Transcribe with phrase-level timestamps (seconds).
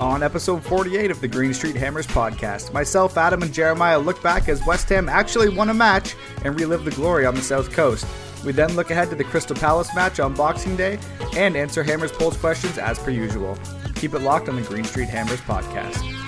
[0.00, 4.48] On episode 48 of the Green Street Hammers podcast, myself, Adam, and Jeremiah look back
[4.48, 8.06] as West Ham actually won a match and relive the glory on the South Coast.
[8.42, 10.98] We then look ahead to the Crystal Palace match on Boxing Day
[11.36, 13.58] and answer Hammers polls questions as per usual.
[13.94, 16.19] Keep it locked on the Green Street Hammers podcast.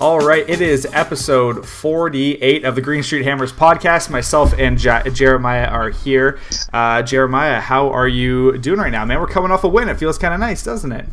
[0.00, 4.10] All right, it is episode 48 of the Green Street Hammers podcast.
[4.10, 6.38] Myself and Jeremiah are here.
[6.72, 9.18] Uh, Jeremiah, how are you doing right now, man?
[9.18, 9.88] We're coming off a win.
[9.88, 11.06] It feels kind of nice, doesn't it?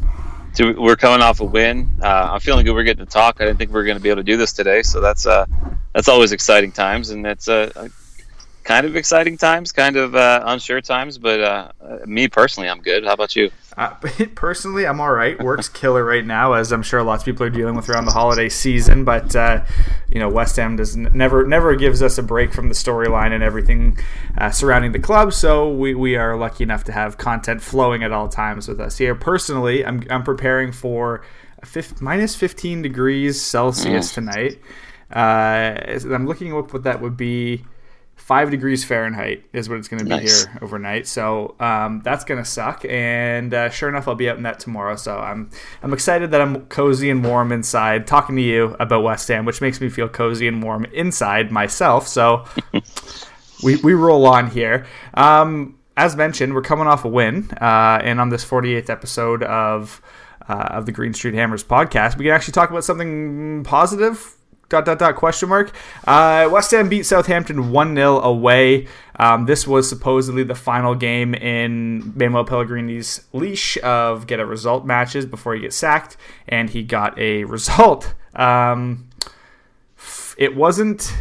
[0.60, 1.90] We're coming off a win.
[2.00, 2.76] Uh, I'm feeling good.
[2.76, 3.38] We're getting to talk.
[3.42, 5.26] I didn't think we were going to be able to do this today, so that's
[5.26, 5.48] uh,
[5.94, 7.90] that's always exciting times, and it's uh,
[8.66, 11.18] kind of exciting times, kind of uh, unsure times.
[11.18, 11.72] But uh,
[12.06, 13.06] me personally, I'm good.
[13.06, 13.52] How about you?
[13.78, 13.90] Uh,
[14.36, 15.42] personally, I'm all right.
[15.42, 18.12] Work's killer right now, as I'm sure lots of people are dealing with around the
[18.12, 19.06] holiday season.
[19.06, 19.64] But uh,
[20.10, 23.32] you know, West Ham does n- never never gives us a break from the storyline
[23.32, 23.98] and everything
[24.38, 25.32] uh, surrounding the club.
[25.34, 28.98] So we, we are lucky enough to have content flowing at all times with us
[28.98, 29.16] here.
[29.16, 31.24] Personally, I'm I'm preparing for
[31.64, 34.14] fif- minus 15 degrees Celsius Mm.
[34.16, 34.60] tonight.
[35.14, 37.64] Uh, I'm looking up what that would be
[38.26, 40.46] five degrees Fahrenheit is what it's going to be Nice.
[40.46, 41.06] here overnight.
[41.06, 42.84] So um, that's going to suck.
[42.84, 44.96] And uh, sure enough, I'll be out in that tomorrow.
[44.96, 45.52] So I'm
[45.84, 49.62] I'm excited that I'm cozy and warm inside, talking to you about West Ham, which
[49.62, 52.08] makes me feel cozy and warm inside myself.
[52.08, 52.46] So
[53.64, 54.88] we we roll on here.
[55.14, 60.02] Um, as mentioned, we're coming off a win, uh, and on this 48th episode of
[60.50, 64.35] uh, of the Green Street Hammers podcast, we can actually talk about something positive.
[64.68, 65.72] Dot dot dot question mark.
[66.06, 68.88] Uh, West Ham beat Southampton one 0 away.
[69.18, 74.86] Um, this was supposedly the final game in Manuel Pellegrini's leash of get a result
[74.86, 76.18] matches before he gets sacked,
[76.48, 78.14] and he got a result.
[78.34, 79.10] Um,
[80.38, 81.14] it wasn't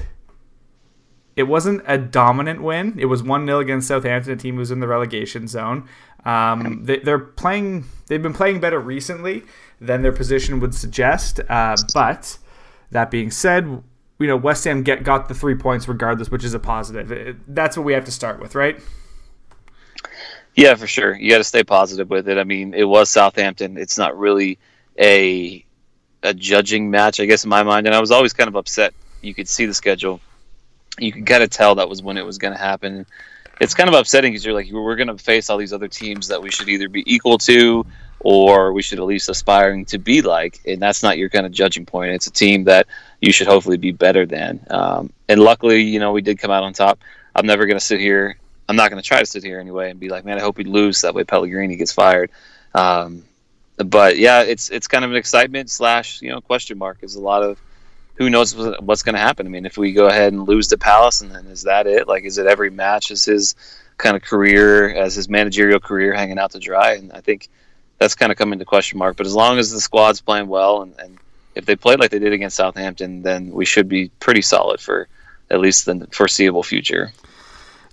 [1.36, 2.96] it wasn't a dominant win.
[2.98, 5.88] It was 1 0 against Southampton, a team who's in the relegation zone.
[6.24, 9.42] Um, they, they're playing, they've been playing better recently
[9.80, 11.40] than their position would suggest.
[11.48, 12.38] Uh, but
[12.94, 13.82] that being said,
[14.18, 17.12] you know, West Ham get, got the three points regardless, which is a positive.
[17.12, 18.78] It- that's what we have to start with, right?
[20.54, 21.16] Yeah, for sure.
[21.16, 22.38] You got to stay positive with it.
[22.38, 23.76] I mean, it was Southampton.
[23.76, 24.58] It's not really
[24.98, 25.64] a
[26.22, 27.86] a judging match, I guess, in my mind.
[27.86, 28.94] And I was always kind of upset.
[29.20, 30.20] You could see the schedule.
[30.98, 33.04] You could kind of tell that was when it was going to happen.
[33.60, 36.28] It's kind of upsetting because you're like, we're going to face all these other teams
[36.28, 37.84] that we should either be equal to
[38.24, 40.60] or we should at least aspiring to be like.
[40.66, 42.12] And that's not your kind of judging point.
[42.12, 42.86] It's a team that
[43.20, 44.66] you should hopefully be better than.
[44.70, 46.98] Um, and luckily, you know, we did come out on top.
[47.36, 48.38] I'm never going to sit here.
[48.66, 50.56] I'm not going to try to sit here anyway and be like, man, I hope
[50.56, 51.02] we lose.
[51.02, 52.30] That way Pellegrini gets fired.
[52.74, 53.24] Um,
[53.76, 56.98] but yeah, it's it's kind of an excitement slash you know question mark.
[57.02, 57.60] Is a lot of
[58.14, 59.46] who knows what's going to happen.
[59.46, 62.08] I mean, if we go ahead and lose to Palace, and then is that it?
[62.08, 63.10] Like, is it every match?
[63.10, 63.54] Is his
[63.98, 66.94] kind of career as his managerial career hanging out to dry?
[66.94, 67.48] And I think
[67.98, 69.16] that's kind of coming to question mark.
[69.16, 71.18] But as long as the squad's playing well, and, and
[71.54, 75.08] if they played like they did against Southampton, then we should be pretty solid for
[75.50, 77.12] at least the foreseeable future.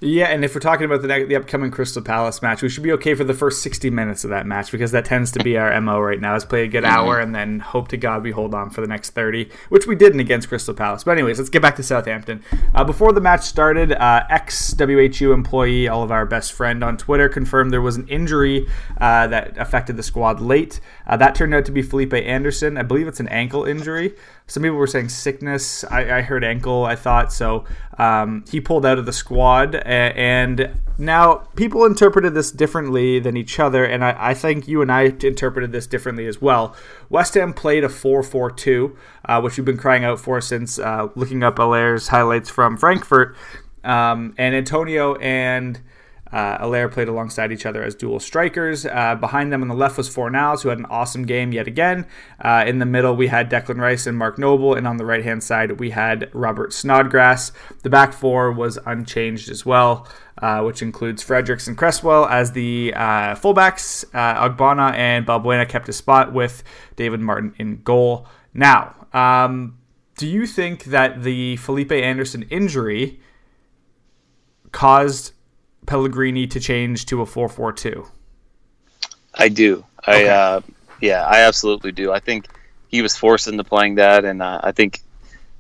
[0.04, 2.92] Yeah, and if we're talking about the the upcoming Crystal Palace match, we should be
[2.94, 5.80] okay for the first 60 minutes of that match because that tends to be our
[5.80, 8.56] MO right now is play a good hour and then hope to God we hold
[8.56, 11.04] on for the next 30, which we didn't against Crystal Palace.
[11.04, 12.44] But anyways, let's get back to Southampton.
[12.74, 17.30] Uh, before the match started, uh, ex-WHU employee, all of our best friend on Twitter,
[17.30, 18.68] confirmed there was an injury
[19.00, 20.80] uh, that affected the squad late.
[21.06, 22.76] Uh, that turned out to be Felipe Anderson.
[22.76, 24.16] I believe it's an ankle injury.
[24.52, 25.86] Some people were saying sickness.
[25.86, 26.84] I, I heard ankle.
[26.84, 27.64] I thought so.
[27.98, 33.62] Um, he pulled out of the squad, and now people interpreted this differently than each
[33.62, 36.76] other, and I, I think you and I interpreted this differently as well.
[37.10, 38.94] West Ham played a 4-4-2,
[39.24, 43.38] uh, which we've been crying out for since uh, looking up Haller's highlights from Frankfurt,
[43.86, 45.80] um, and Antonio and
[46.32, 48.86] Uh, played alongside each other as dual strikers.
[48.86, 52.06] Uh, behind them on the left was Fornals, who had an awesome game yet again.
[52.40, 55.24] Uh, in the middle, we had Declan Rice and Mark Noble, and on the right
[55.24, 57.52] hand side, we had Robert Snodgrass.
[57.84, 60.08] The back four was unchanged as well,
[60.42, 64.06] uh, which includes Fredericks and Cresswell as the uh, fullbacks.
[64.14, 66.64] Uh, and Balbuena kept a spot with
[66.96, 68.28] David Martin in goal.
[68.54, 69.78] Now, um,
[70.18, 73.20] do you think that the Felipe Anderson injury
[74.72, 75.34] caused
[75.86, 78.08] Pellegrini to change to a 4-4-2?
[79.34, 79.86] I do.
[80.06, 80.62] I uh,
[81.00, 82.12] yeah, I absolutely do.
[82.12, 82.48] I think
[82.90, 85.02] he was forced into playing that, and uh, I think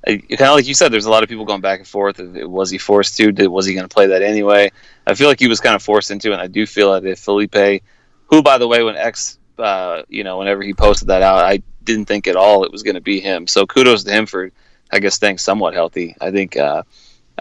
[0.06, 2.20] kind of like you said, there's a lot of people going back and forth.
[2.20, 3.32] Was he forced to?
[3.32, 4.72] Did, was he going to play that anyway?
[5.06, 6.34] I feel like he was kind of forced into it.
[6.34, 7.84] And I do feel that if Felipe,
[8.26, 11.62] who by the way, when X, uh, you know, whenever he posted that out, I
[11.84, 13.48] didn't think at all it was going to be him.
[13.48, 14.52] So kudos to him for,
[14.92, 16.16] I guess, staying somewhat healthy.
[16.20, 16.84] I think uh,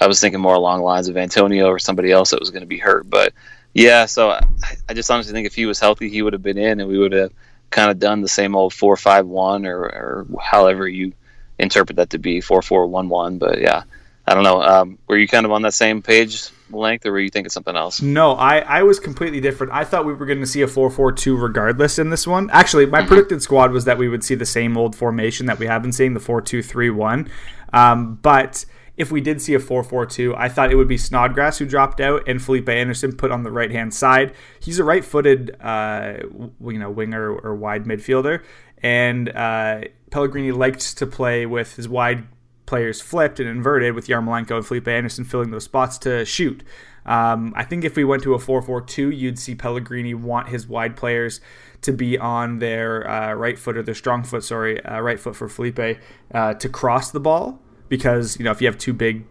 [0.00, 2.62] I was thinking more along the lines of Antonio or somebody else that was going
[2.62, 3.08] to be hurt.
[3.08, 3.34] But
[3.74, 4.42] yeah, so I,
[4.88, 6.98] I, just honestly think if he was healthy, he would have been in, and we
[6.98, 7.32] would have
[7.70, 11.12] kind of done the same old four five one or or however you
[11.58, 13.38] interpret that to be four four one one.
[13.38, 13.82] But yeah,
[14.26, 14.62] I don't know.
[14.62, 17.76] Um, were you kind of on that same page length, or were you thinking something
[17.76, 18.00] else?
[18.00, 19.72] No, I, I was completely different.
[19.72, 22.48] I thought we were going to see a 4 4 2 regardless in this one.
[22.50, 23.08] Actually, my mm-hmm.
[23.08, 25.92] predicted squad was that we would see the same old formation that we have been
[25.92, 27.30] seeing, the 4 2 3 1.
[27.72, 28.64] Um, but
[29.00, 32.28] if we did see a 4-4-2, I thought it would be Snodgrass who dropped out
[32.28, 34.34] and Felipe Anderson put on the right hand side.
[34.60, 36.18] He's a right-footed, uh,
[36.60, 38.44] you know, winger or wide midfielder,
[38.82, 42.26] and uh, Pellegrini liked to play with his wide
[42.66, 46.62] players flipped and inverted, with Yarmolenko and Felipe Anderson filling those spots to shoot.
[47.06, 50.94] Um, I think if we went to a 4-4-2, you'd see Pellegrini want his wide
[50.94, 51.40] players
[51.80, 55.36] to be on their uh, right foot or their strong foot, sorry, uh, right foot
[55.36, 55.98] for Felipe
[56.34, 59.26] uh, to cross the ball because you know if you have two big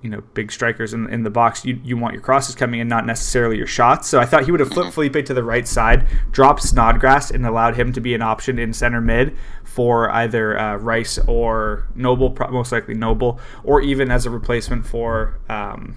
[0.00, 2.86] you know big strikers in, in the box you, you want your crosses coming in
[2.86, 5.08] not necessarily your shots so i thought he would have flipped mm-hmm.
[5.08, 8.72] felipe to the right side dropped snodgrass and allowed him to be an option in
[8.72, 14.30] center mid for either uh, rice or noble most likely noble or even as a
[14.30, 15.96] replacement for um,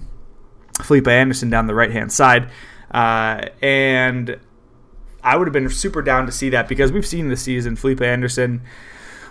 [0.82, 2.50] felipe anderson down the right hand side
[2.92, 4.40] uh, and
[5.22, 8.02] i would have been super down to see that because we've seen this season felipe
[8.02, 8.62] anderson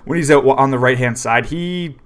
[0.05, 1.97] when he's out on the right hand side he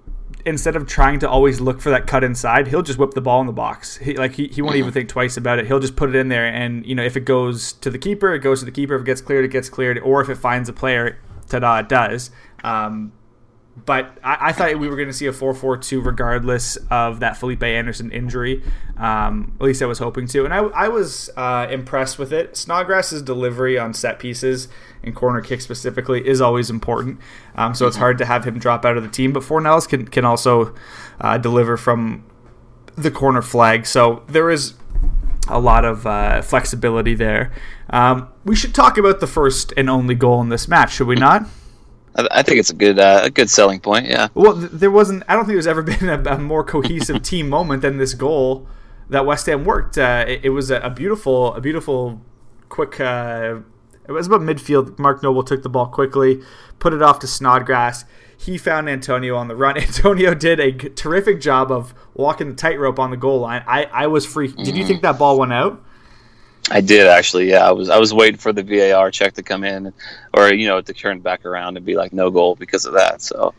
[0.45, 3.41] instead of trying to always look for that cut inside, he'll just whip the ball
[3.41, 3.97] in the box.
[3.97, 4.95] He, like he, he won't even mm-hmm.
[4.95, 5.67] think twice about it.
[5.67, 8.35] He'll just put it in there, and you know if it goes to the keeper,
[8.35, 8.95] it goes to the keeper.
[8.95, 9.99] If it gets cleared, it gets cleared.
[9.99, 12.31] Or if it finds a player, ta-da, it does.
[12.65, 13.13] Um,
[13.87, 17.63] but I, I, thought we were going to see a 4-4-2 regardless of that Felipe
[17.63, 18.63] Anderson injury.
[18.97, 22.57] Um, at least I was hoping to, and I, I was uh, impressed with it.
[22.57, 24.69] Snodgrass's delivery on set pieces
[25.03, 27.21] and corner kicks specifically is always important.
[27.55, 29.33] Um, so it's hard to have him drop out of the team.
[29.33, 30.75] But Fornals can can also
[31.21, 32.25] uh, deliver from
[32.97, 33.87] the corner flag.
[33.87, 34.75] So there is
[35.49, 37.53] a lot of uh, flexibility there.
[37.91, 41.17] Um, we should talk about the first and only goal in this match, should we
[41.17, 41.47] not?
[42.17, 44.07] I think it's a good uh, a good selling point.
[44.07, 44.29] Yeah.
[44.35, 45.23] Well, there wasn't.
[45.29, 48.67] I don't think there's ever been a, a more cohesive team moment than this goal
[49.09, 49.99] that West Ham worked.
[49.99, 52.21] Uh, it, it, was a, a, beautiful, a beautiful,
[52.69, 53.01] quick.
[53.01, 53.61] Uh,
[54.09, 54.99] it was about midfield.
[54.99, 56.43] Mark Noble took the ball quickly,
[56.79, 58.05] put it off to Snodgrass.
[58.37, 59.77] He found Antonio on the run.
[59.79, 63.63] Antonio did a terrific job of walking the tightrope on the goal line.
[63.67, 64.49] I, I was free.
[64.49, 64.87] Did you mm-hmm.
[64.87, 65.85] think that ball went out?
[66.71, 67.51] I did actually.
[67.51, 69.93] Yeah, I was I was waiting for the VAR check to come in,
[70.35, 73.23] or you know to turn back around and be like no goal because of that.
[73.23, 73.55] So,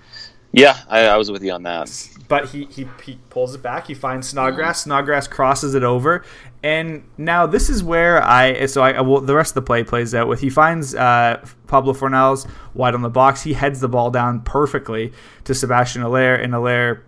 [0.51, 2.09] yeah, I, I was with you on that.
[2.27, 3.87] But he, he he pulls it back.
[3.87, 4.83] He finds Snodgrass.
[4.83, 6.23] Snodgrass crosses it over,
[6.63, 10.15] and now this is where I so I well, the rest of the play plays
[10.15, 13.43] out with he finds uh, Pablo Fornals wide on the box.
[13.43, 15.11] He heads the ball down perfectly
[15.43, 17.03] to Sebastian Haller, and Haller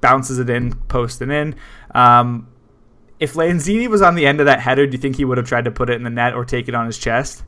[0.00, 1.56] bounces it in, post and in.
[1.94, 2.46] Um,
[3.20, 5.46] if Lanzini was on the end of that header, do you think he would have
[5.46, 7.44] tried to put it in the net or take it on his chest?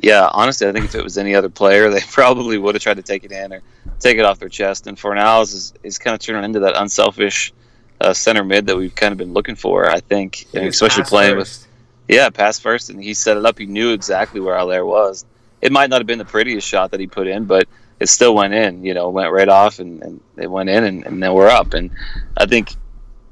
[0.00, 2.96] Yeah, honestly, I think if it was any other player, they probably would have tried
[2.96, 3.62] to take it in or
[4.00, 4.86] take it off their chest.
[4.86, 7.52] And Fornals is, is kind of turning into that unselfish
[8.00, 9.88] uh, center mid that we've kind of been looking for.
[9.90, 11.62] I think, and especially playing first.
[11.62, 11.68] with
[12.08, 13.58] yeah, pass first, and he set it up.
[13.58, 15.26] He knew exactly where Haller was.
[15.60, 17.68] It might not have been the prettiest shot that he put in, but
[18.00, 18.82] it still went in.
[18.84, 21.74] You know, went right off, and, and it went in, and, and then we're up.
[21.74, 21.90] And
[22.36, 22.70] I think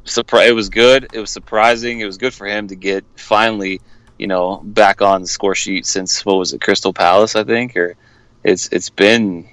[0.07, 1.09] surpri- it was good.
[1.13, 2.01] It was surprising.
[2.01, 3.81] It was good for him to get finally,
[4.19, 7.77] you know, back on the score sheet since what was it, Crystal Palace, I think,
[7.77, 7.97] or
[8.43, 9.49] it's it's been,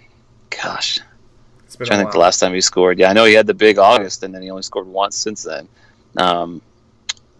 [0.50, 1.00] gosh,
[1.65, 3.00] it's been trying to think the last time he scored.
[3.00, 5.43] Yeah, I know he had the big August, and then he only scored once since
[5.43, 5.67] then.
[6.15, 6.62] Um,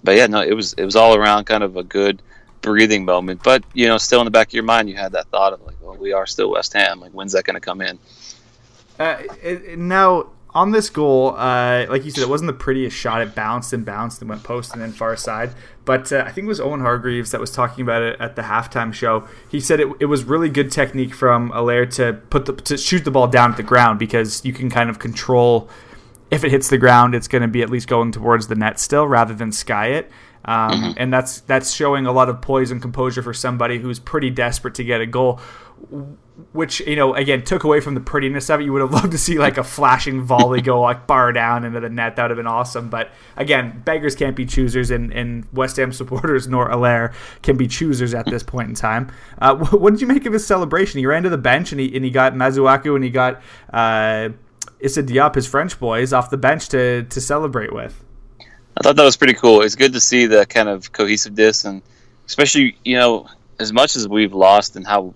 [0.04, 2.22] but yeah, no, it was it was all around kind of a good
[2.62, 3.42] breathing moment.
[3.44, 5.62] But you know, still in the back of your mind, you had that thought of
[5.66, 7.00] like, well, we are still West Ham.
[7.00, 8.00] Like, when's that going to come in?
[9.00, 13.22] Uh, it, now on this goal, uh, like you said, it wasn't the prettiest shot.
[13.22, 15.54] It bounced and bounced and went post and then far side.
[15.86, 18.44] But uh, I think it was Owen Hargreaves that was talking about it at the
[18.44, 19.28] halftime show.
[19.50, 23.04] He said it, it was really good technique from Haller to put the to shoot
[23.04, 25.70] the ball down at the ground because you can kind of control
[26.34, 28.80] if it hits the ground, it's going to be at least going towards the net
[28.80, 30.10] still rather than sky it.
[30.46, 30.92] Um, mm-hmm.
[30.98, 34.76] And that's that's showing a lot of poise and composure for somebody who's pretty desperate
[34.76, 35.40] to get a goal
[36.52, 38.64] which you know again took away from the prettiness of it.
[38.64, 41.80] You would have loved to see like a flashing volley go like bar down into
[41.80, 42.16] the net.
[42.16, 42.90] That would have been awesome.
[42.90, 47.68] But again, beggars can't be choosers, and, and West Ham supporters nor Haller can be
[47.68, 49.12] choosers at this point in time.
[49.40, 51.00] Uh, what did you make of his celebration?
[51.00, 54.30] He ran to the bench and he and he got Masuaku and he got uh,
[54.80, 58.04] Issa Diop, his French boys, off the bench to to celebrate with.
[58.76, 59.62] I thought that was pretty cool.
[59.62, 61.82] It's good to see the kind of cohesiveness and
[62.26, 63.28] especially you know
[63.60, 65.14] as much as we've lost and how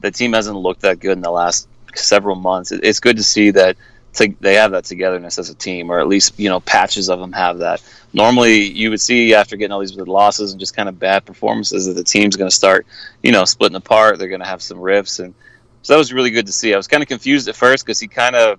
[0.00, 2.70] the team hasn't looked that good in the last several months.
[2.70, 3.76] It's good to see that
[4.14, 7.18] to, they have that togetherness as a team, or at least you know patches of
[7.18, 7.82] them have that.
[8.12, 11.86] Normally, you would see after getting all these losses and just kind of bad performances
[11.86, 12.86] that the team's going to start,
[13.22, 14.18] you know, splitting apart.
[14.18, 15.34] They're going to have some rifts, and
[15.82, 16.72] so that was really good to see.
[16.72, 18.58] I was kind of confused at first because he kind of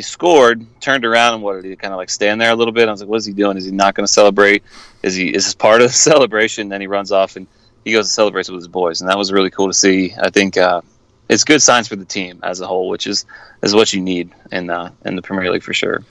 [0.00, 2.72] he scored, turned around, and what did he kind of like stand there a little
[2.72, 2.88] bit?
[2.88, 3.58] I was like, what is he doing?
[3.58, 4.62] Is he not going to celebrate?
[5.02, 6.70] Is he is this part of the celebration?
[6.70, 7.46] Then he runs off and
[7.84, 10.14] he goes and celebrates with his boys, and that was really cool to see.
[10.18, 10.80] I think uh,
[11.28, 13.26] it's good signs for the team as a whole, which is
[13.62, 16.02] is what you need in uh, in the Premier League for sure.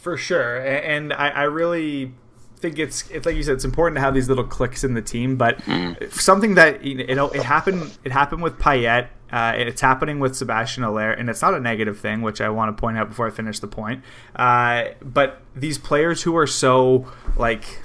[0.00, 2.12] For sure, and I, I really
[2.58, 5.02] think it's it's like you said, it's important to have these little clicks in the
[5.02, 5.36] team.
[5.36, 6.12] But mm.
[6.12, 9.08] something that you know it happened it happened with Payet.
[9.30, 12.76] Uh, it's happening with Sebastian Haller, and it's not a negative thing, which I want
[12.76, 14.02] to point out before I finish the point.
[14.34, 17.06] Uh, but these players who are so
[17.36, 17.80] like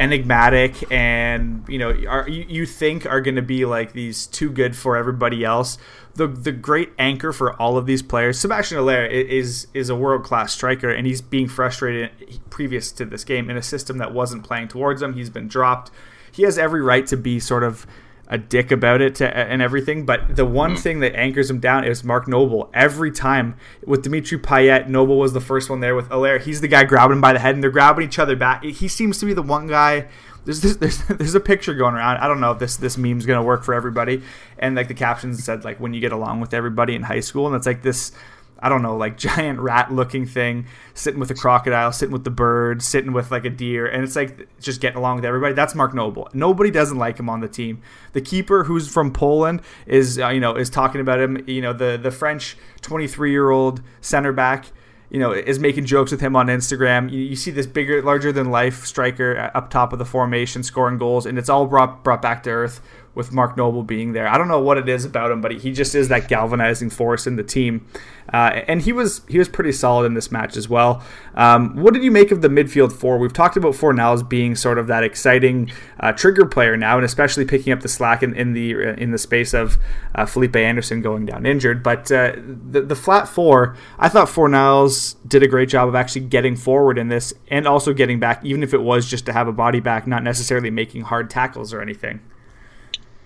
[0.00, 4.48] enigmatic and you know are you, you think are going to be like these too
[4.48, 5.76] good for everybody else
[6.14, 10.22] the the great anchor for all of these players Sebastian Haller is is a world
[10.22, 12.12] class striker and he's being frustrated
[12.48, 15.90] previous to this game in a system that wasn't playing towards him he's been dropped
[16.30, 17.84] he has every right to be sort of
[18.28, 20.04] a dick about it to, and everything.
[20.04, 20.78] But the one mm.
[20.78, 22.70] thing that anchors him down is Mark Noble.
[22.74, 23.56] Every time
[23.86, 26.38] with Dimitri Payet, Noble was the first one there with Haller.
[26.38, 28.62] He's the guy grabbing him by the head, and they're grabbing each other back.
[28.64, 30.08] He seems to be the one guy.
[30.44, 32.18] There's this, there's there's a picture going around.
[32.18, 34.22] I don't know if this this meme's gonna work for everybody.
[34.58, 37.46] And like the captions said, like when you get along with everybody in high school,
[37.46, 38.12] and it's like this
[38.60, 42.30] I don't know, like giant rat looking thing, sitting with a crocodile, sitting with the
[42.30, 45.54] bird, sitting with like a deer, and it's like just getting along with everybody.
[45.54, 46.28] That's Mark Noble.
[46.32, 47.82] Nobody doesn't like him on the team.
[48.12, 51.44] The keeper, who's from Poland, is uh, you know is talking about him.
[51.46, 54.66] You know the the French 23 year old center back.
[55.10, 57.10] You know, is making jokes with him on Instagram.
[57.10, 60.98] You, you see this bigger, larger than life striker up top of the formation scoring
[60.98, 62.82] goals, and it's all brought brought back to earth
[63.18, 64.28] with Mark Noble being there.
[64.28, 67.26] I don't know what it is about him, but he just is that galvanizing force
[67.26, 67.84] in the team.
[68.32, 71.02] Uh, and he was he was pretty solid in this match as well.
[71.34, 73.18] Um, what did you make of the midfield four?
[73.18, 77.44] We've talked about Fornals being sort of that exciting uh, trigger player now, and especially
[77.44, 79.78] picking up the slack in, in the uh, in the space of
[80.14, 81.82] uh, Felipe Anderson going down injured.
[81.82, 86.26] But uh, the the flat four, I thought Fornals did a great job of actually
[86.26, 89.48] getting forward in this, and also getting back, even if it was just to have
[89.48, 92.20] a body back, not necessarily making hard tackles or anything.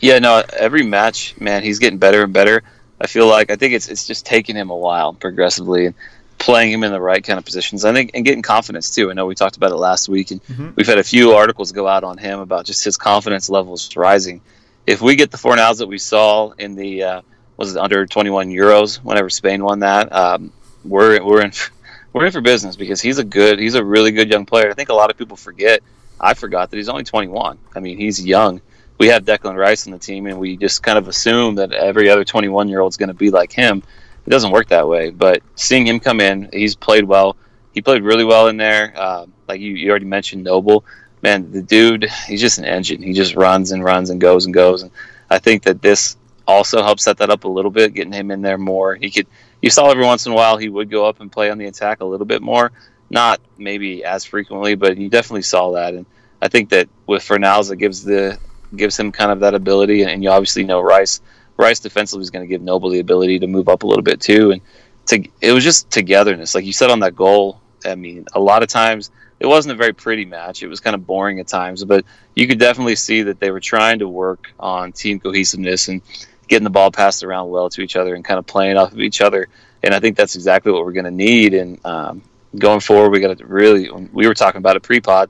[0.02, 2.64] Yeah, no, every match, man, he's getting better and better.
[3.00, 5.94] I feel like I think it's it's just taking him a while progressively and
[6.38, 7.84] playing him in the right kind of positions.
[7.84, 9.10] I think and getting confidence too.
[9.10, 10.70] I know we talked about it last week, and mm-hmm.
[10.74, 14.40] we've had a few articles go out on him about just his confidence levels rising.
[14.88, 17.22] If we get the Fornals that we saw in the uh,
[17.56, 20.52] was it under 21 Euros whenever Spain won that, um,
[20.84, 21.52] we're we're in
[22.12, 24.68] we're in for business because he's a good he's a really good young player.
[24.68, 25.80] I think a lot of people forget.
[26.20, 27.58] I forgot that he's only 21.
[27.74, 28.60] I mean, he's young
[29.02, 32.08] we have Declan Rice on the team, and we just kind of assume that every
[32.08, 33.82] other 21 year old is going to be like him.
[34.24, 35.10] It doesn't work that way.
[35.10, 37.36] But seeing him come in, he's played well.
[37.74, 38.92] He played really well in there.
[38.96, 40.84] Uh, like you, you already mentioned, Noble.
[41.20, 43.02] Man, the dude, he's just an engine.
[43.02, 44.82] He just runs and runs and goes and goes.
[44.82, 44.92] And
[45.28, 46.16] I think that this
[46.46, 48.94] also helps set that up a little bit, getting him in there more.
[48.94, 49.26] He could.
[49.62, 51.66] You saw every once in a while he would go up and play on the
[51.66, 52.70] attack a little bit more.
[53.10, 55.92] Not maybe as frequently, but you definitely saw that.
[55.94, 56.06] And
[56.40, 58.38] I think that with Fornals, it gives the
[58.76, 60.02] gives him kind of that ability.
[60.02, 61.20] And, you obviously know Rice.
[61.56, 64.20] Rice defensively is going to give Noble the ability to move up a little bit
[64.20, 64.52] too.
[64.52, 64.60] And
[65.06, 67.60] to, it was just togetherness, like you said on that goal.
[67.84, 69.10] I mean, a lot of times
[69.40, 70.62] it wasn't a very pretty match.
[70.62, 72.04] It was kind of boring at times, but
[72.36, 76.00] you could definitely see that they were trying to work on team cohesiveness and
[76.46, 79.00] getting the ball passed around well to each other and kind of playing off of
[79.00, 79.48] each other.
[79.82, 81.54] And I think that's exactly what we're going to need.
[81.54, 82.22] And um,
[82.56, 83.90] going forward, we got to really.
[83.90, 85.28] We were talking about a pre-pod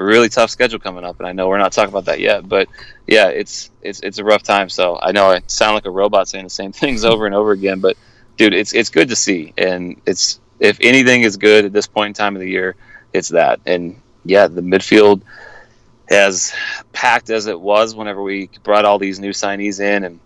[0.00, 2.48] a really tough schedule coming up, and I know we're not talking about that yet.
[2.48, 2.68] But
[3.06, 4.70] yeah, it's it's it's a rough time.
[4.70, 7.52] So I know I sound like a robot saying the same things over and over
[7.52, 7.96] again, but
[8.36, 12.08] dude, it's it's good to see, and it's if anything is good at this point
[12.08, 12.76] in time of the year,
[13.12, 13.60] it's that.
[13.66, 15.22] And yeah, the midfield
[16.10, 16.52] as
[16.92, 20.18] packed as it was whenever we brought all these new signees in and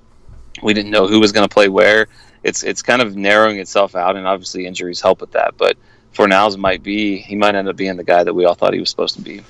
[0.62, 2.07] we didn't know who was going to play where.
[2.45, 5.57] It's it's kind of narrowing itself out, and obviously injuries help with that.
[5.57, 5.76] But
[6.12, 8.75] For Fornals might be he might end up being the guy that we all thought
[8.75, 9.43] he was supposed to be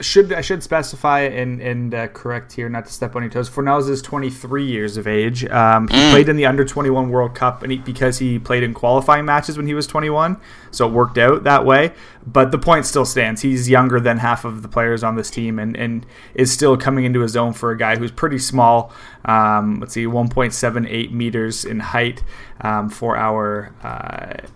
[0.00, 3.48] should I should specify and and uh, correct here, not to step on your toes.
[3.50, 5.44] Fornals is 23 years of age.
[5.46, 6.10] Um, he mm.
[6.10, 9.56] played in the under 21 World Cup, and he, because he played in qualifying matches
[9.56, 10.40] when he was 21,
[10.70, 11.92] so it worked out that way.
[12.26, 13.42] But the point still stands.
[13.42, 17.04] He's younger than half of the players on this team, and and is still coming
[17.04, 18.92] into his own for a guy who's pretty small.
[19.24, 22.22] Um, let's see, 1.78 meters in height
[22.60, 23.74] um, for our.
[23.82, 24.46] Uh,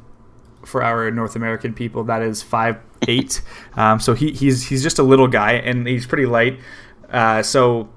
[0.64, 2.78] for our North American people, that is five
[3.09, 3.42] eight.
[3.75, 6.59] Um, so he, he's he's just a little guy and he's pretty light.
[7.11, 7.90] Uh, so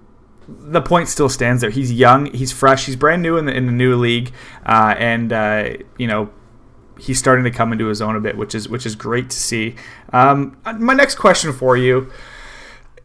[0.48, 1.70] the point still stands there.
[1.70, 4.32] He's young, he's fresh, he's brand new in the in the new league,
[4.66, 6.30] uh, and uh, you know
[7.00, 9.38] he's starting to come into his own a bit, which is which is great to
[9.38, 9.76] see.
[10.14, 12.12] Um, my next question for you.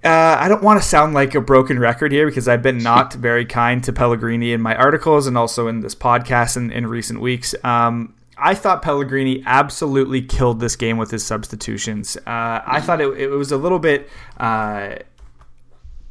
[0.02, 3.12] Uh, I don't want to sound like a broken record here because I've been not
[3.12, 7.20] very kind to Pellegrini in my articles and also in this podcast in, in recent
[7.20, 7.54] weeks.
[7.64, 12.16] Um, I thought Pellegrini absolutely killed this game with his substitutions.
[12.16, 14.08] Uh, I thought it, it, was a little bit.
[14.38, 14.96] Uh,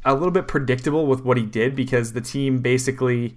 [0.04, 3.36] a little bit predictable with what he did because the team basically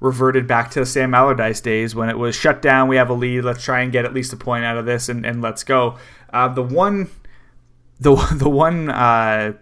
[0.00, 2.88] reverted back to Sam Allardyce days when it was shut down.
[2.88, 3.44] We have a lead.
[3.44, 5.96] Let's try and get at least a point out of this, and, and let's go.
[6.32, 7.08] Uh, the one,
[8.00, 9.54] the the one uh,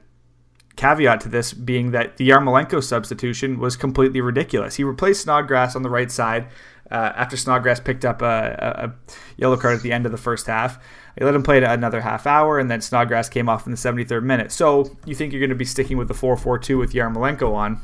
[0.76, 4.76] caveat to this being that the Yarmolenko substitution was completely ridiculous.
[4.76, 6.49] He replaced Snodgrass on the right side
[6.90, 10.47] uh, after Snodgrass picked up a, a, yellow card at the end of the first
[10.47, 10.82] half.
[11.16, 14.23] They let him play another half hour, and then Snodgrass came off in the 73rd
[14.23, 14.52] minute.
[14.52, 17.80] So you think you're going to be sticking with the 4-4-2 with Yarmolenko on,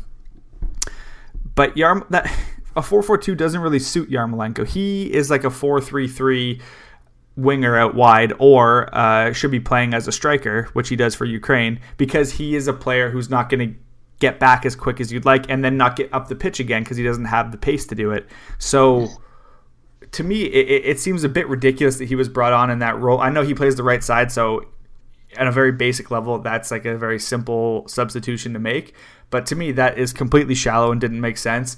[1.55, 2.27] but Yarm that
[2.77, 4.67] a 4-4-2 doesn't really suit Yarmolenko.
[4.67, 6.61] He is like a 4-3-3
[7.37, 11.25] winger out wide, or uh, should be playing as a striker, which he does for
[11.25, 13.79] Ukraine, because he is a player who's not going to
[14.19, 16.83] get back as quick as you'd like and then not get up the pitch again
[16.83, 18.27] because he doesn't have the pace to do it.
[18.59, 19.09] So
[20.13, 22.99] to me, it, it, seems a bit ridiculous that he was brought on in that
[22.99, 23.21] role.
[23.21, 24.67] I know he plays the right side, so
[25.37, 28.95] at a very basic level, that's like a very simple substitution to make.
[29.31, 31.77] But to me, that is completely shallow and didn't make sense.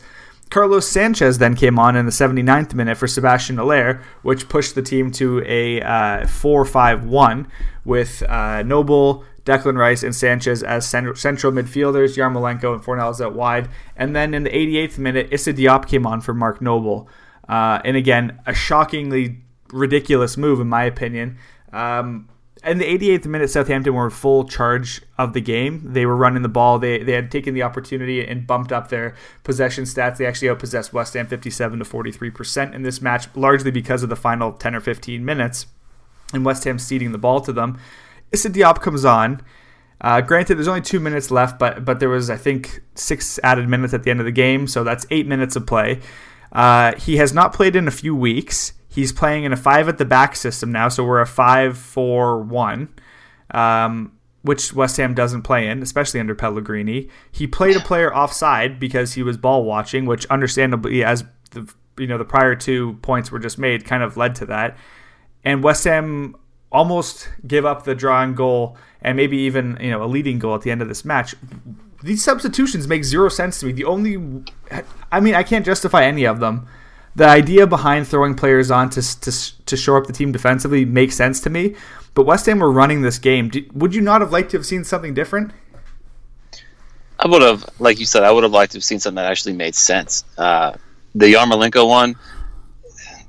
[0.50, 4.82] Carlos Sanchez then came on in the 79th minute for Sebastian Haller, which pushed the
[4.82, 7.48] team to a uh, 4 5 1
[7.84, 13.68] with uh, Noble, Declan Rice and Sanchez as central midfielders, Yarmolenko and Fornals out wide.
[13.96, 17.08] And then in the 88th minute, Issa Diop came on for Mark Noble.
[17.48, 19.38] Uh, and again, a shockingly
[19.72, 21.38] ridiculous move, in my opinion.
[21.72, 22.28] Um,
[22.64, 25.92] in the 88th minute, Southampton were full charge of the game.
[25.92, 26.78] They were running the ball.
[26.78, 30.18] They, they had taken the opportunity and bumped up their possession stats.
[30.18, 34.16] They actually outpossessed West Ham 57 to 43% in this match, largely because of the
[34.16, 35.66] final 10 or 15 minutes
[36.32, 37.78] and West Ham ceding the ball to them.
[38.32, 39.40] Issa Diop comes on.
[40.00, 43.68] Uh, granted, there's only two minutes left, but but there was I think six added
[43.68, 46.00] minutes at the end of the game, so that's eight minutes of play.
[46.52, 48.72] Uh, he has not played in a few weeks.
[48.88, 52.88] He's playing in a five at the back system now, so we're a five-four-one,
[53.52, 54.12] um,
[54.42, 57.08] which West Ham doesn't play in, especially under Pellegrini.
[57.30, 62.06] He played a player offside because he was ball watching, which understandably, as the you
[62.06, 64.76] know the prior two points were just made, kind of led to that.
[65.44, 66.34] And West Ham
[66.70, 70.62] almost give up the drawing goal and maybe even you know a leading goal at
[70.62, 71.34] the end of this match.
[72.02, 73.72] These substitutions make zero sense to me.
[73.72, 74.44] The only,
[75.10, 76.68] I mean, I can't justify any of them.
[77.16, 81.16] The idea behind throwing players on to to, to shore up the team defensively makes
[81.16, 81.74] sense to me.
[82.14, 83.50] But West Ham were running this game.
[83.74, 85.52] Would you not have liked to have seen something different?
[87.18, 89.30] I would have, like you said, I would have liked to have seen something that
[89.30, 90.24] actually made sense.
[90.36, 90.76] Uh,
[91.14, 92.16] the Yarmolenko one,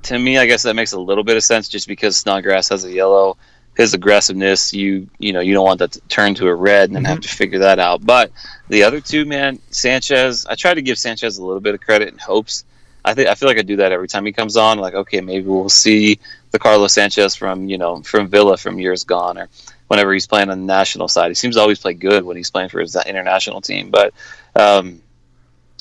[0.04, 2.84] to me, I guess that makes a little bit of sense just because Snodgrass has
[2.84, 3.38] a yellow.
[3.78, 6.96] His aggressiveness, you you know, you don't want that to turn to a red and
[6.96, 7.12] then mm-hmm.
[7.14, 8.06] have to figure that out.
[8.06, 8.32] But
[8.68, 12.10] the other two, man, Sanchez, I try to give Sanchez a little bit of credit
[12.10, 12.66] and hopes.
[13.06, 14.80] I think I feel like I do that every time he comes on.
[14.80, 16.20] Like, okay, maybe we'll see
[16.52, 19.48] the Carlos Sanchez from you know from Villa from years gone, or
[19.88, 21.30] whenever he's playing on the national side.
[21.30, 23.92] He seems to always play good when he's playing for his international team.
[23.92, 24.14] But
[24.56, 25.02] um,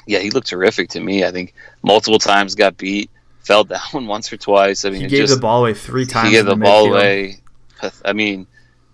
[0.07, 1.25] yeah, he looked terrific to me.
[1.25, 3.11] I think multiple times got beat
[3.49, 4.85] fell down once or twice.
[4.85, 6.29] I mean, he gave just, the ball away three times.
[6.29, 7.41] He gave the, the ball away.
[8.05, 8.47] I mean,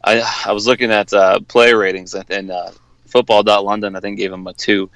[0.02, 2.70] I I was looking at uh, player ratings and uh,
[3.06, 4.88] Football.London I think gave him a two,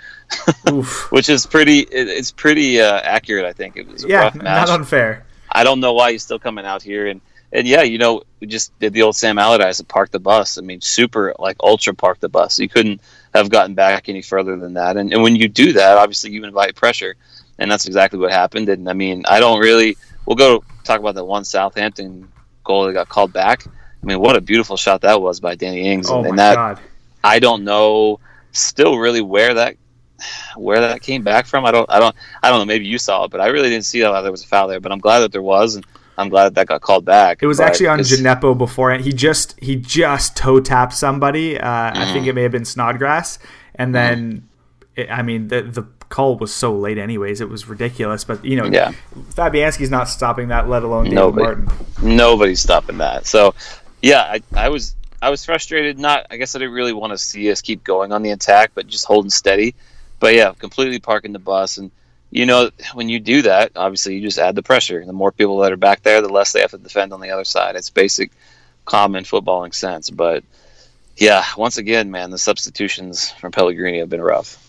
[1.11, 1.81] which is pretty.
[1.81, 3.44] It, it's pretty uh, accurate.
[3.44, 4.68] I think it was a yeah, rough match.
[4.68, 5.27] not unfair.
[5.51, 8.47] I don't know why he's still coming out here and and yeah, you know, we
[8.47, 10.59] just did the old Sam Allardyce and parked the bus.
[10.59, 12.59] I mean, super like ultra parked the bus.
[12.59, 13.01] You couldn't
[13.35, 14.99] have gotten back any further than that.
[14.99, 17.16] And and when you do that, obviously you invite pressure
[17.59, 18.68] and that's exactly what happened.
[18.68, 22.33] And I mean, I don't really we'll go talk about that one Southampton
[22.64, 23.66] goal that got called back.
[24.03, 26.38] I mean, what a beautiful shot that was by Danny Ings, Oh and, my and
[26.38, 26.81] that god.
[27.25, 28.21] I don't know
[28.53, 29.77] still really where that
[30.57, 31.64] where that came back from.
[31.64, 32.64] I don't I don't I don't know.
[32.64, 34.81] Maybe you saw it, but I really didn't see that there was a foul there.
[34.81, 35.85] But I'm glad that there was, and
[36.16, 37.42] I'm glad that that got called back.
[37.42, 39.05] It was actually on Djenepo beforehand.
[39.05, 41.59] He just he just toe tapped somebody.
[41.59, 42.12] Uh, I Mm-hmm.
[42.12, 43.38] think it may have been Snodgrass,
[43.77, 44.49] and then
[44.97, 46.99] it, I mean the the call was so late.
[46.99, 48.25] Anyways, it was ridiculous.
[48.25, 48.92] But you know, Yeah.
[49.35, 51.62] Fabianski's not stopping that, let alone David Nobody.
[51.62, 51.68] Martin.
[52.16, 53.27] nobody's stopping that.
[53.27, 53.55] So,
[54.03, 55.99] yeah, I, I was I was frustrated.
[55.99, 58.73] Not I guess I didn't really want to see us keep going on the attack,
[58.75, 59.75] but just holding steady.
[60.21, 61.90] But yeah, completely parking the bus, and
[62.31, 65.05] you know when you do that, obviously you just add the pressure.
[65.05, 67.31] The more people that are back there, the less they have to defend on the
[67.31, 67.77] other side.
[67.77, 68.31] It's basic,
[68.85, 70.11] common footballing sense.
[70.11, 70.42] But
[71.16, 74.64] yeah, once again, man, the substitutions from Pellegrini have been rough.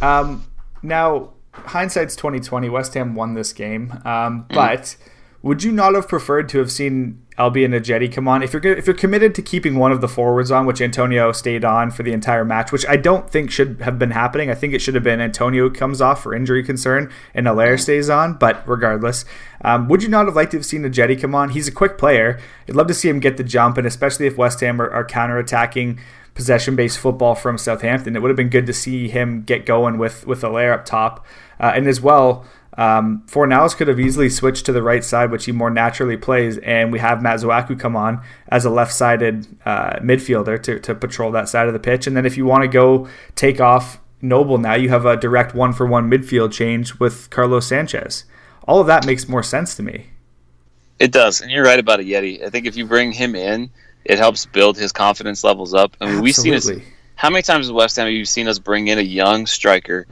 [0.00, 0.46] Um,
[0.82, 2.68] now, hindsight's twenty twenty.
[2.68, 4.96] West Ham won this game, um, but
[5.42, 8.44] would you not have preferred to have seen Albian and Ajeti come on?
[8.44, 11.64] If you're if you're committed to keeping one of the forwards on, which Antonio stayed
[11.64, 14.50] on for the entire match, which I don't think should have been happening.
[14.50, 18.08] I think it should have been Antonio comes off for injury concern and Haller stays
[18.08, 18.34] on.
[18.34, 19.24] But regardless,
[19.64, 21.50] um, would you not have liked to have seen Ajeti come on?
[21.50, 22.38] He's a quick player.
[22.68, 25.04] I'd love to see him get the jump, and especially if West Ham are, are
[25.04, 25.98] counter attacking
[26.34, 28.16] possession based football from Southampton.
[28.16, 31.26] It would have been good to see him get going with with Haller up top,
[31.60, 32.44] uh, and as well.
[32.74, 36.56] Um, Fornals could have easily switched to the right side, which he more naturally plays,
[36.56, 41.50] and we have Masuaku come on as a left-sided uh, midfielder to, to patrol that
[41.50, 42.06] side of the pitch.
[42.06, 45.54] And then if you want to go take off Noble now, you have a direct
[45.54, 48.24] one-for-one midfield change with Carlos Sanchez.
[48.66, 50.06] All of that makes more sense to me.
[50.98, 52.42] It does, and you're right about Ajeti.
[52.42, 53.70] I think if you bring him in,
[54.04, 55.96] it helps build his confidence levels up.
[56.00, 56.70] I mean, we've seen us.
[57.14, 60.06] How many times in West Ham have you seen us bring in a young striker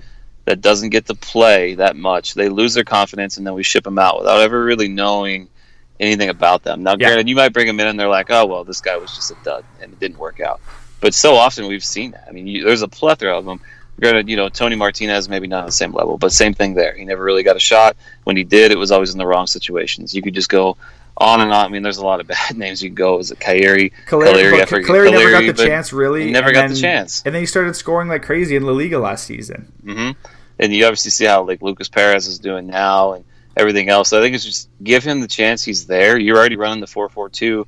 [0.45, 2.35] that doesn't get to play that much?
[2.35, 5.49] They lose their confidence, and then we ship them out without ever really knowing
[5.99, 6.83] anything about them.
[6.83, 7.09] Now, Yeah.
[7.09, 9.31] granted, you might bring them in, and they're like, "Oh, well, this guy was just
[9.33, 10.61] a dud, and it didn't work out."
[11.01, 12.27] But so often we've seen that.
[12.29, 13.61] I mean, you, there's a plethora of them.
[13.99, 16.95] Granted, you know, Tony Martinez maybe not on the same level, but same thing there.
[16.95, 17.97] He never really got a shot.
[18.25, 20.15] When he did, it was always in the wrong situations.
[20.15, 20.79] You could just go
[21.21, 21.67] on and on.
[21.67, 23.19] I mean, there's a lot of bad names you can go.
[23.19, 23.93] Is it Kairi?
[24.07, 26.25] Calleri, I but Calleri never got the chance, really.
[26.25, 27.23] he never got the chance.
[27.25, 29.71] And then he started scoring like crazy in La Liga last season.
[29.85, 30.11] hmm
[30.59, 33.25] And you obviously see how like Lucas Perez is doing now and
[33.57, 34.09] everything else.
[34.09, 35.63] So I think it's just give him the chance.
[35.63, 36.19] He's there.
[36.19, 37.67] You're already running the four four two.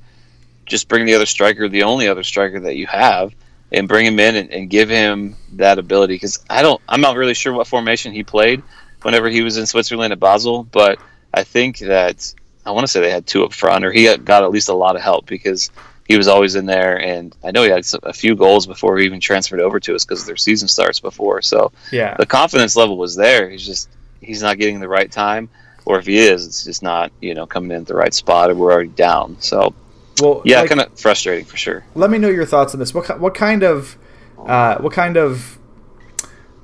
[0.65, 3.35] Just bring the other striker, the only other striker that you have,
[3.71, 6.15] and bring him in and, and give him that ability.
[6.15, 8.63] Because I don't, I'm not really sure what formation he played
[9.01, 10.99] whenever he was in Switzerland at Basel, but
[11.33, 12.33] I think that
[12.65, 14.73] I want to say they had two up front, or he got- at least a
[14.73, 15.69] lot of help because
[16.07, 16.97] he was always in there.
[16.99, 20.03] And I know he had a few goals before he even transferred over to us
[20.05, 21.41] because their season starts before.
[21.41, 22.15] So Yeah.
[22.17, 23.49] the confidence level was there.
[23.49, 23.89] He's just
[24.21, 25.49] he's not getting the right time,
[25.85, 28.49] or if he is, it's just not you know coming in at the right spot,
[28.49, 29.37] or we're already down.
[29.39, 29.73] So
[30.21, 31.83] Well, yeah, like- kind of frustrating for sure.
[31.95, 32.93] let me know your thoughts on this.
[32.93, 33.97] What what kind of
[34.45, 35.57] uh, what kind of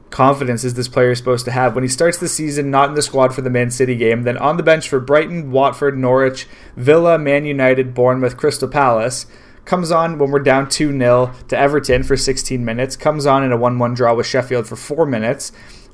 [0.10, 3.02] confidence is this player supposed to have when he starts the season not in the
[3.02, 7.18] squad for the Man City game, then on the bench for Brighton, Watford, Norwich, Villa,
[7.18, 9.26] Man United, Bournemouth, Crystal Palace?
[9.66, 12.96] Comes on when we're down 2 0 to Everton for 16 minutes.
[12.96, 15.52] Comes on in a 1 1 draw with Sheffield for 4 minutes.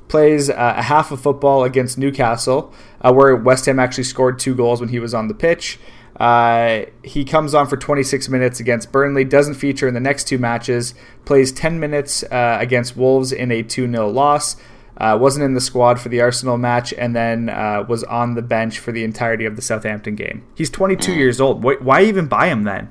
[0.08, 4.54] Plays uh, a half of football against Newcastle, uh, where West Ham actually scored two
[4.54, 5.78] goals when he was on the pitch.
[6.18, 10.38] Uh, he comes on for 26 minutes against Burnley, doesn't feature in the next two
[10.38, 14.56] matches, plays 10 minutes uh, against Wolves in a 2 0 loss,
[14.96, 18.42] uh, wasn't in the squad for the Arsenal match, and then uh, was on the
[18.42, 20.46] bench for the entirety of the Southampton game.
[20.54, 21.62] He's 22 years old.
[21.62, 22.90] Why, why even buy him then?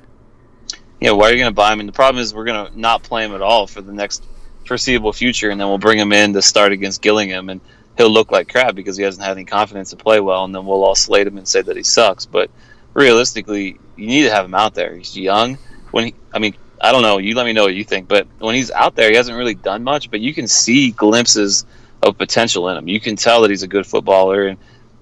[1.00, 1.80] Yeah, why are you going to buy him?
[1.80, 4.24] And the problem is we're going to not play him at all for the next
[4.66, 7.60] foreseeable future, and then we'll bring him in to start against Gillingham, and
[7.96, 10.64] he'll look like crap because he hasn't had any confidence to play well, and then
[10.64, 12.24] we'll all slate him and say that he sucks.
[12.24, 12.50] But
[12.96, 14.96] realistically, you need to have him out there.
[14.96, 15.58] He's young.
[15.92, 17.18] When he, I mean, I don't know.
[17.18, 18.08] You let me know what you think.
[18.08, 20.10] But when he's out there, he hasn't really done much.
[20.10, 21.66] But you can see glimpses
[22.02, 22.88] of potential in him.
[22.88, 24.58] You can tell that he's a good footballer, and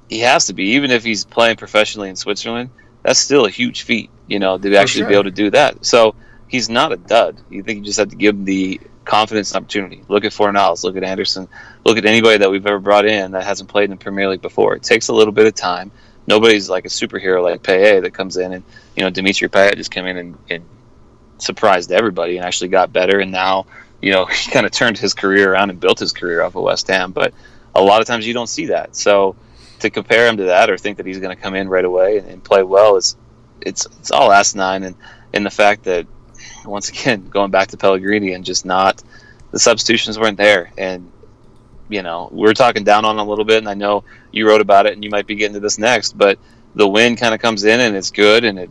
[0.08, 0.70] he has to be.
[0.70, 2.70] Even if he's playing professionally in Switzerland,
[3.02, 4.10] that's still a huge feat.
[4.26, 5.08] You know, to actually sure.
[5.08, 5.84] be able to do that.
[5.86, 6.16] So
[6.48, 7.40] he's not a dud.
[7.48, 10.02] You think you just have to give him the confidence and opportunity.
[10.08, 10.82] Look at Fornals.
[10.82, 11.46] Look at Anderson.
[11.84, 14.42] Look at anybody that we've ever brought in that hasn't played in the Premier League
[14.42, 14.74] before.
[14.74, 15.92] It takes a little bit of time.
[16.26, 18.64] Nobody's like a superhero like Payet that comes in and
[18.96, 20.64] you know Dimitri Payet just came in and, and
[21.38, 23.66] surprised everybody and actually got better and now
[24.00, 26.62] you know he kind of turned his career around and built his career off of
[26.62, 27.12] West Ham.
[27.12, 27.34] But
[27.74, 28.96] a lot of times you don't see that.
[28.96, 29.36] So
[29.80, 32.18] to compare him to that or think that he's going to come in right away
[32.18, 33.16] and, and play well is
[33.60, 34.96] it's it's all asinine and
[35.32, 36.06] and the fact that
[36.64, 39.02] once again going back to Pellegrini and just not
[39.50, 41.10] the substitutions weren't there and
[41.88, 44.86] you know, we're talking down on a little bit, and I know you wrote about
[44.86, 46.38] it, and you might be getting to this next, but
[46.74, 48.70] the win kind of comes in and it's good, and it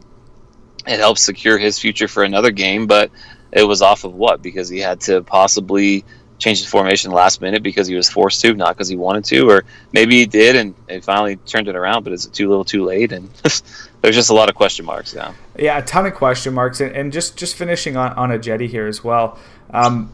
[0.85, 3.09] it helps secure his future for another game, but
[3.51, 6.03] it was off of what because he had to possibly
[6.39, 9.49] change his formation last minute because he was forced to, not because he wanted to,
[9.49, 12.65] or maybe he did and it finally turned it around, but is it too little,
[12.65, 13.13] too late?
[13.13, 13.29] And
[14.01, 15.33] there's just a lot of question marks now.
[15.57, 18.87] Yeah, a ton of question marks, and, and just just finishing on on jetty here
[18.87, 19.39] as well.
[19.69, 20.11] Um,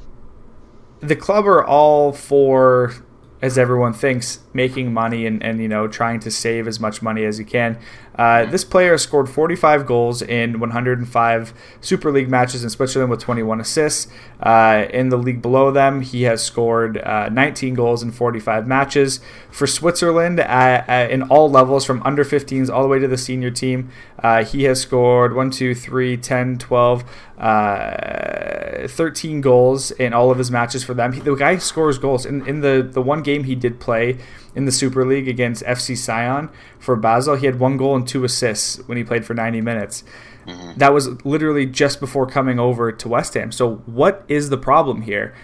[1.02, 2.94] the club are all for
[3.42, 7.24] as everyone thinks, making money and, and you know trying to save as much money
[7.26, 7.78] as you can.
[8.20, 13.62] Uh, this player scored 45 goals in 105 Super League matches in Switzerland with 21
[13.62, 14.12] assists.
[14.42, 19.22] Uh, in the league below them, he has scored uh, 19 goals in 45 matches.
[19.52, 23.90] For Switzerland, in all levels, from under 15s all the way to the senior team,
[24.22, 27.04] uh, he has scored 1, 2, 3, 10, 12,
[27.38, 31.14] uh, 13 goals in all of his matches for them.
[31.14, 32.26] He, the guy scores goals.
[32.26, 34.18] In, in the, the one game he did play,
[34.56, 37.36] in the Super League against FC Sion for Basel.
[37.36, 40.04] He had one goal and two assists when he played for 90 minutes.
[40.46, 40.78] Mm-hmm.
[40.78, 43.52] That was literally just before coming over to West Ham.
[43.52, 45.36] So, what is the problem here?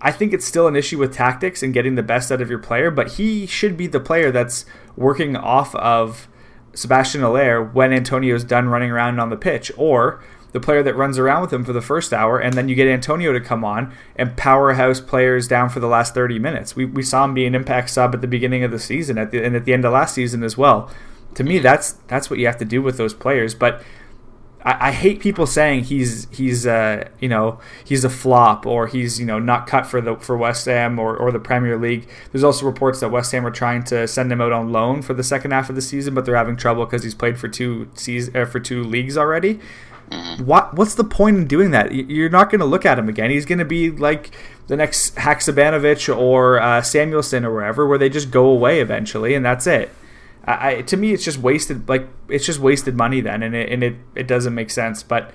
[0.00, 2.58] I think it's still an issue with tactics and getting the best out of your
[2.58, 6.28] player, but he should be the player that's working off of
[6.74, 11.18] Sebastian Haller when Antonio's done running around on the pitch, or the player that runs
[11.18, 13.92] around with him for the first hour, and then you get Antonio to come on
[14.16, 16.74] and powerhouse players down for the last 30 minutes.
[16.74, 19.30] We, we saw him be an impact sub at the beginning of the season at
[19.30, 20.90] the, and at the end of last season as well.
[21.34, 23.54] To me, that's that's what you have to do with those players.
[23.54, 23.82] But
[24.66, 29.18] I, I hate people saying he's he's uh, you know he's a flop or he's
[29.18, 32.08] you know not cut for the for West Ham or, or the Premier League.
[32.32, 35.14] There's also reports that West Ham are trying to send him out on loan for
[35.14, 37.88] the second half of the season, but they're having trouble because he's played for two
[38.34, 39.60] uh, for two leagues already.
[40.38, 41.92] What what's the point in doing that?
[41.92, 43.30] You're not going to look at him again.
[43.30, 44.30] He's going to be like
[44.68, 49.44] the next Haksabanovic or uh, Samuelsen or wherever, where they just go away eventually, and
[49.44, 49.90] that's it.
[50.44, 51.88] I, to me, it's just wasted.
[51.88, 55.02] Like it's just wasted money then, and it and it, it doesn't make sense.
[55.02, 55.32] But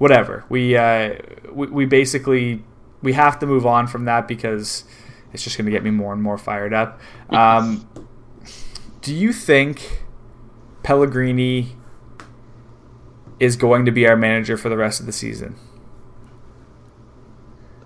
[0.00, 0.44] whatever.
[0.48, 1.14] We uh,
[1.52, 2.64] we, we basically
[3.02, 4.84] we have to move on from that because
[5.32, 7.00] it's just going to get me more and more fired up.
[7.30, 7.88] Um,
[9.00, 10.04] do you think
[10.82, 11.76] Pellegrini
[13.40, 15.56] is going to be our manager for the rest of the season?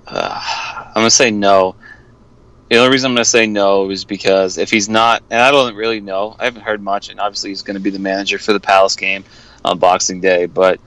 [0.06, 0.40] Uh,
[0.88, 1.76] I'm gonna say no.
[2.68, 5.74] The only reason I'm gonna say no is because if he's not, and I don't
[5.74, 8.60] really know, I haven't heard much, and obviously he's gonna be the manager for the
[8.60, 9.24] Palace game
[9.64, 10.80] on Boxing Day, but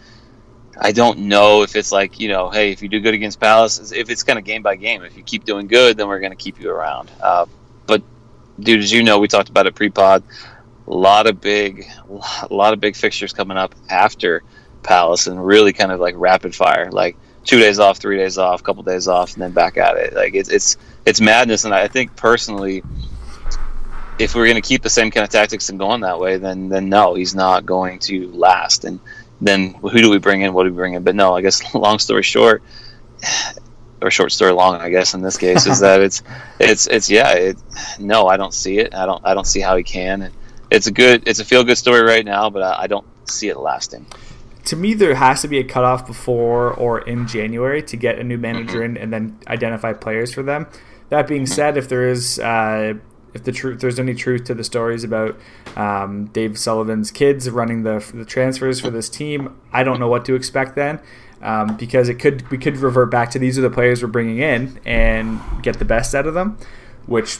[0.79, 3.91] I don't know if it's like you know, hey, if you do good against Palace,
[3.91, 5.03] if it's kind of game by game.
[5.03, 7.09] If you keep doing good, then we're gonna keep you around.
[7.21, 7.45] Uh,
[7.87, 8.03] but
[8.59, 10.23] dude, as you know, we talked about it pre-pod.
[10.87, 14.43] A lot of big, a lot of big fixtures coming up after
[14.83, 18.61] Palace and really kind of like rapid fire, like two days off, three days off,
[18.61, 20.13] couple days off, and then back at it.
[20.13, 21.65] Like it's it's it's madness.
[21.65, 22.83] And I think personally,
[24.19, 26.69] if we're going to keep the same kind of tactics and going that way, then
[26.69, 28.85] then no, he's not going to last.
[28.85, 28.99] And
[29.41, 30.53] then who do we bring in?
[30.53, 31.03] What do we bring in?
[31.03, 32.61] But no, I guess long story short,
[34.01, 36.21] or short story long, I guess in this case is that it's
[36.59, 37.57] it's it's yeah, it,
[37.99, 38.93] no, I don't see it.
[38.93, 40.31] I don't I don't see how he can.
[40.69, 43.47] It's a good, it's a feel good story right now, but I, I don't see
[43.47, 44.05] it lasting
[44.67, 48.23] to me, there has to be a cutoff before or in January to get a
[48.23, 48.97] new manager mm-hmm.
[48.97, 50.67] in and then identify players for them.
[51.09, 51.53] That being mm-hmm.
[51.53, 52.95] said, if there is uh,
[53.33, 55.39] if the truth there's any truth to the stories about
[55.77, 60.25] um, Dave Sullivan's kids running the the transfers for this team, I don't know what
[60.25, 60.99] to expect then.
[61.41, 64.39] Um, because it could we could revert back to these are the players we're bringing
[64.39, 66.57] in and get the best out of them,
[67.05, 67.37] which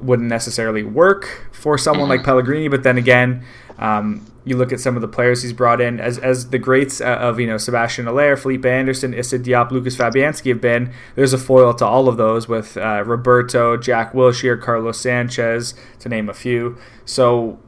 [0.00, 2.18] wouldn't necessarily work for someone mm-hmm.
[2.18, 2.68] like Pellegrini.
[2.68, 3.44] But then again,
[3.78, 7.00] um, you look at some of the players he's brought in as, as the greats
[7.00, 10.92] uh, of you know Sebastian Haller, Felipe Anderson, Issa Diop, Lucas Fabianski have been.
[11.14, 16.08] There's a foil to all of those with uh, Roberto, Jack Wilshere, Carlos Sanchez, to
[16.08, 16.78] name a few.
[17.04, 17.58] So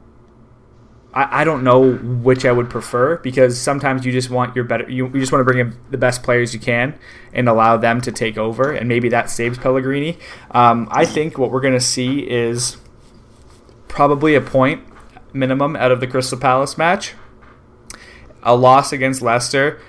[1.13, 4.89] I, I don't know which I would prefer because sometimes you just want your better
[4.89, 6.97] you, you just want to bring in the best players you can
[7.33, 10.19] and allow them to take over and maybe that saves Pellegrini.
[10.51, 12.77] Um, I think what we're going to see is
[13.87, 14.83] probably a point
[15.33, 17.13] minimum out of the Crystal Palace match.
[18.43, 19.81] A loss against Leicester,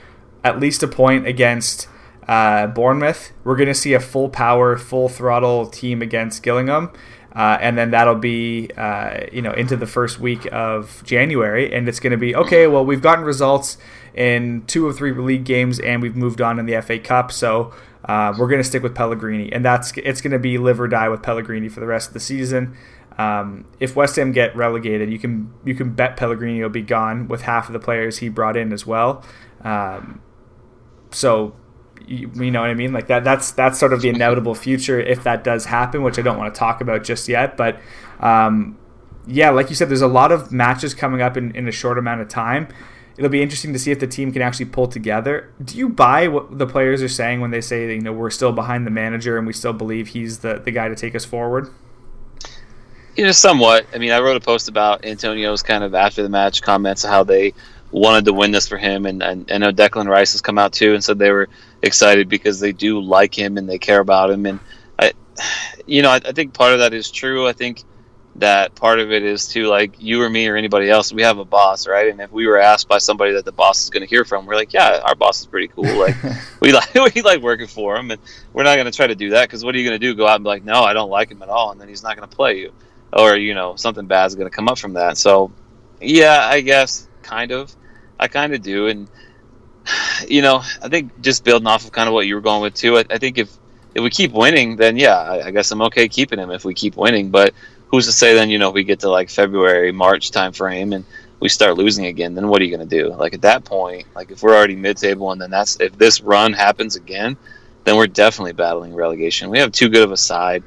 [0.42, 1.88] at least a point against
[2.26, 3.32] uh, Bournemouth.
[3.44, 6.90] We're going to see a full power, full throttle team against Gillingham.
[7.34, 11.88] Uh, and then that'll be uh, you know into the first week of January, and
[11.88, 12.66] it's going to be okay.
[12.66, 13.76] Well, we've gotten results
[14.14, 17.72] in two of three league games, and we've moved on in the FA Cup, so
[18.04, 20.88] uh, we're going to stick with Pellegrini, and that's it's going to be live or
[20.88, 22.76] die with Pellegrini for the rest of the season.
[23.18, 27.26] Um, if West Ham get relegated, you can you can bet Pellegrini will be gone
[27.26, 29.24] with half of the players he brought in as well.
[29.62, 30.22] Um,
[31.10, 31.56] so
[32.06, 32.92] you, you know what I mean?
[32.92, 33.24] Like that.
[33.24, 36.54] That's that's sort of the inevitable future if that does happen, which I don't want
[36.54, 37.56] to talk about just yet.
[37.56, 37.80] But
[38.20, 38.78] um,
[39.26, 41.98] yeah, like you said, there's a lot of matches coming up in, in a short
[41.98, 42.68] amount of time.
[43.16, 45.52] It'll be interesting to see if the team can actually pull together.
[45.62, 48.52] Do you buy what the players are saying when they say, you know, we're still
[48.52, 51.68] behind the manager and we still believe he's the, the guy to take us forward?
[53.18, 53.84] You know, somewhat.
[53.92, 57.24] I mean, I wrote a post about Antonio's kind of after the match comments how
[57.24, 57.52] they
[57.90, 60.72] wanted to win this for him, and, and I know Declan Rice has come out
[60.72, 61.48] too and said they were
[61.82, 64.60] excited because they do like him and they care about him, and
[65.00, 65.14] I,
[65.84, 67.48] you know, I, I think part of that is true.
[67.48, 67.82] I think
[68.36, 71.38] that part of it is to like you or me or anybody else we have
[71.38, 72.08] a boss right?
[72.08, 74.46] And if we were asked by somebody that the boss is going to hear from
[74.46, 75.92] we're like yeah our boss is pretty cool.
[75.98, 76.14] Like
[76.60, 78.20] we like we like working for him and
[78.52, 80.14] we're not going to try to do that because what are you going to do?
[80.14, 82.04] Go out and be like no i don't like him at all and then he's
[82.04, 82.72] not going to play you
[83.12, 85.18] or you know something bad is going to come up from that.
[85.18, 85.52] So
[86.00, 87.74] yeah i guess kind of.
[88.20, 88.86] I kind of do.
[88.88, 89.08] And
[90.28, 92.74] you know i think just building off of kind of what you were going with
[92.74, 93.50] too i, I think if
[93.94, 96.74] if we keep winning then yeah I, I guess i'm okay keeping him if we
[96.74, 97.30] keep winning.
[97.30, 97.54] But
[97.88, 101.04] who's to say then you know we get to like February March time frame and
[101.40, 102.34] we start losing again?
[102.34, 103.14] Then what are you going to do?
[103.14, 106.52] Like at that point like if we're already mid-table and then that's if this run
[106.52, 107.36] happens again
[107.84, 109.48] then we're definitely battling relegation.
[109.48, 110.62] We have too good of a side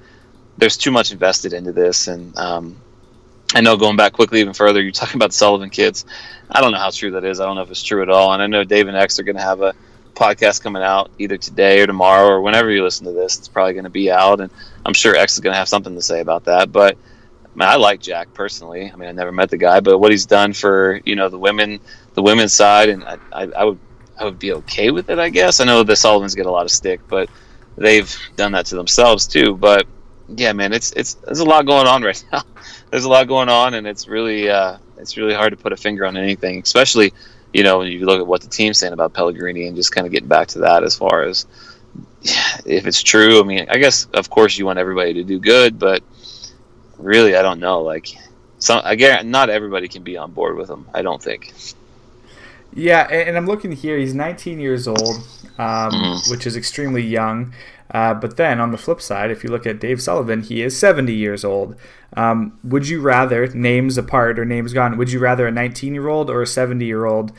[0.58, 2.82] there's too much invested into this and um,
[3.54, 6.06] I know going back quickly even further you're talking about the Sullivan kids
[6.50, 8.34] I don't know how true that is I don't know if it's true at all
[8.34, 9.74] and I know Dave and X are going to have a
[10.14, 13.74] podcast coming out either today or tomorrow or whenever you listen to this it's probably
[13.74, 14.52] going to be out and
[14.86, 16.98] I'm sure X is going to have something to say about that but
[17.60, 18.90] I, like Jack personally.
[18.92, 21.38] I mean, I never met the guy, but what he's done for you know the
[21.38, 21.80] women,
[22.14, 23.80] the women's side, and I, I, I would
[24.20, 25.20] I would be okay with it.
[25.20, 27.30] I guess I know the Sullivans get a lot of stick, but
[27.76, 29.56] they've done that to themselves too.
[29.56, 29.88] But
[30.36, 32.44] yeah, man, it's it's there's a lot going on right now.
[32.90, 35.78] there's a lot going on, and it's really uh, it's really hard to put a
[35.78, 37.14] finger on anything, especially
[37.54, 40.06] you know when you look at what the team's saying about Pellegrini and just kind
[40.08, 41.46] of getting back to that as far as
[42.66, 43.40] if it's true.
[43.40, 46.04] I mean, I guess of course you want everybody to do good, but
[46.98, 47.82] really, I don't know.
[47.82, 48.10] Like,
[48.60, 50.88] some again, not everybody can be on board with them.
[50.94, 51.54] I don't think.
[52.74, 53.98] Yeah, and I'm looking here.
[53.98, 55.18] He's 19 years old,
[55.58, 56.32] um, mm.
[56.32, 57.54] which is extremely young.
[57.94, 60.78] Uh, but then on the flip side, if you look at Dave Sullivan, he is
[60.78, 61.76] 70 years old.
[62.16, 66.08] Um, would you rather, names apart or names gone, would you rather a 19 year
[66.08, 67.34] old or a 70 year old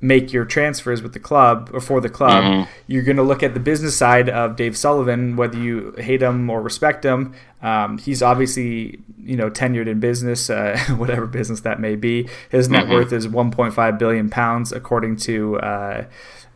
[0.00, 2.70] make your transfers with the club or for the club, mm-hmm.
[2.86, 6.48] you're going to look at the business side of Dave Sullivan, whether you hate him
[6.48, 7.34] or respect him.
[7.62, 12.28] Um, he's obviously, you know, tenured in business, uh, whatever business that may be.
[12.50, 12.92] His net mm-hmm.
[12.92, 16.04] worth is 1.5 billion pounds, according to uh,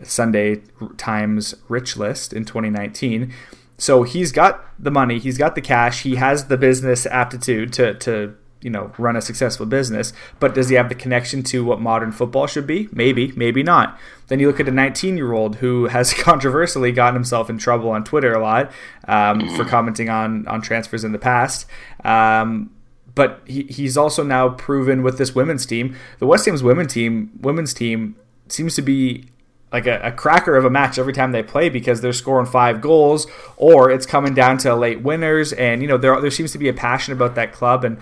[0.03, 0.63] Sunday
[0.97, 3.33] Times Rich List in 2019.
[3.79, 7.95] So he's got the money, he's got the cash, he has the business aptitude to
[7.95, 11.81] to you know run a successful business but does he have the connection to what
[11.81, 12.89] modern football should be?
[12.93, 13.99] Maybe maybe not.
[14.29, 17.91] Then you look at a 19 year old who has controversially gotten himself in trouble
[17.91, 18.73] on twitter a lot
[19.09, 21.67] um, for commenting on on transfers in the past.
[22.05, 22.71] Um,
[23.15, 25.97] but he, he's also now proven with this women's team.
[26.19, 28.17] The west ham's women's team women's team
[28.49, 29.27] seems to be
[29.73, 32.81] like a, a, cracker of a match every time they play because they're scoring five
[32.81, 36.59] goals or it's coming down to late winners and you know there there seems to
[36.59, 37.99] be a passion about that club and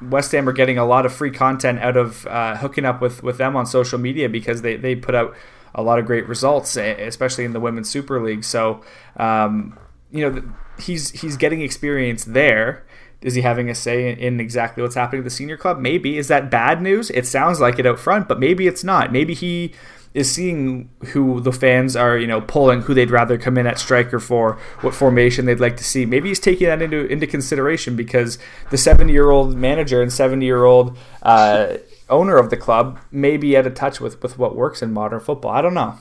[0.00, 3.22] West Ham are getting a lot of free content out of uh, hooking up with,
[3.22, 5.34] with them on social media because they, they put out
[5.74, 8.44] a lot of great results, especially in the Women's Super League.
[8.44, 8.82] So,
[9.16, 9.78] um,
[10.10, 10.42] you know,
[10.78, 12.86] he's he's getting experience there.
[13.20, 15.78] Is he having a say in exactly what's happening at the senior club?
[15.78, 16.16] Maybe.
[16.16, 17.10] Is that bad news?
[17.10, 19.12] It sounds like it out front, but maybe it's not.
[19.12, 19.72] Maybe he
[20.16, 23.78] is seeing who the fans are, you know, pulling, who they'd rather come in at
[23.78, 26.06] striker for, what formation they'd like to see.
[26.06, 28.38] Maybe he's taking that into into consideration because
[28.70, 31.76] the 70 year old manager and 70 year old uh,
[32.08, 35.20] owner of the club may be out of touch with with what works in modern
[35.20, 35.50] football.
[35.50, 35.98] I don't know.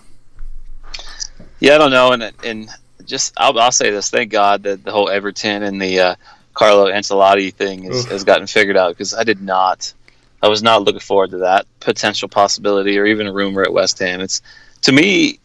[1.60, 2.70] Yeah, I don't know, and and
[3.04, 6.16] just I'll, I'll say this: thank God that the whole Everton and the uh,
[6.54, 9.94] Carlo Ancelotti thing is, has gotten figured out because I did not
[10.46, 13.98] I was not looking forward to that potential possibility or even a rumor at West
[14.00, 14.22] Ham.
[14.22, 14.42] It's
[14.84, 15.40] to me,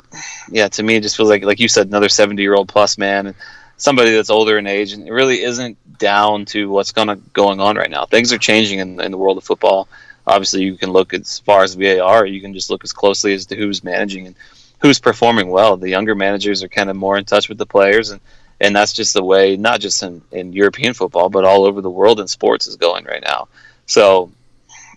[0.50, 2.98] yeah, to me it just feels like like you said, another seventy year old plus
[2.98, 3.34] man
[3.80, 7.76] somebody that's older in age, and it really isn't down to what's going going on
[7.76, 8.04] right now.
[8.04, 9.88] Things are changing in, in the world of football.
[10.26, 12.26] Obviously, you can look as far as VAR.
[12.26, 14.36] You can just look as closely as to who's managing and
[14.80, 15.78] who's performing well.
[15.78, 18.20] The younger managers are kind of more in touch with the players, and
[18.60, 21.90] and that's just the way, not just in, in European football, but all over the
[21.90, 23.48] world in sports is going right now.
[23.86, 24.30] So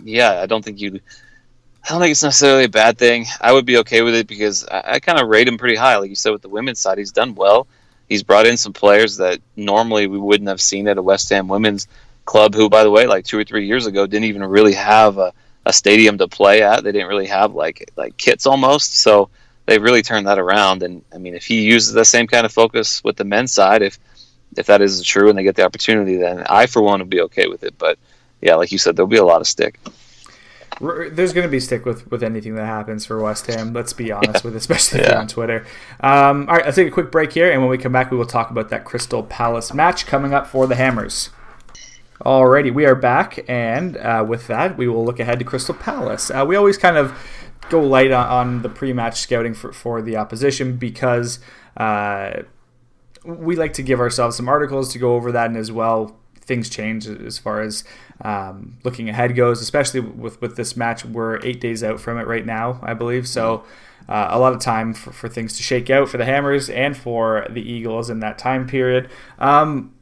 [0.04, 1.00] yeah, I don't think you.
[1.84, 3.26] I don't think it's necessarily a bad thing.
[3.42, 5.98] I would be okay with it because I, I kind of rate him pretty high.
[5.98, 7.68] Like you said, with the women's side, he's done well.
[8.08, 11.48] He's brought in some players that normally we wouldn't have seen at a West Ham
[11.48, 11.88] women's
[12.26, 15.18] club, who, by the way, like two or three years ago, didn't even really have
[15.18, 15.34] a,
[15.66, 16.84] a stadium to play at.
[16.84, 18.96] They didn't really have like like kits almost.
[19.02, 19.30] So
[19.66, 20.84] they really turned that around.
[20.84, 23.82] And I mean, if he uses the same kind of focus with the men's side,
[23.82, 24.00] if
[24.58, 27.22] if that is true and they get the opportunity, then I for one would be
[27.22, 27.78] okay with it.
[27.78, 27.98] But
[28.42, 29.80] yeah, like you said, there'll be a lot of stick.
[30.80, 33.74] There's going to be stick with, with anything that happens for West Ham.
[33.74, 34.42] Let's be honest yeah.
[34.44, 35.20] with, it, especially yeah.
[35.20, 35.66] on Twitter.
[36.00, 38.18] Um, all right, let's take a quick break here, and when we come back, we
[38.18, 41.30] will talk about that Crystal Palace match coming up for the Hammers.
[42.22, 46.32] Alrighty, we are back, and uh, with that, we will look ahead to Crystal Palace.
[46.32, 47.18] Uh, we always kind of
[47.70, 51.40] go light on, on the pre-match scouting for, for the opposition because
[51.78, 52.44] uh,
[53.26, 56.70] we like to give ourselves some articles to go over that, and as well, things
[56.70, 57.84] change as far as
[58.22, 61.06] um, looking ahead goes, especially with with this match.
[61.06, 63.28] We're eight days out from it right now, I believe.
[63.28, 63.64] So.
[64.10, 66.98] Uh, a lot of time for, for things to shake out for the Hammers and
[66.98, 69.10] for the Eagles in that time period.
[69.40, 69.94] Um,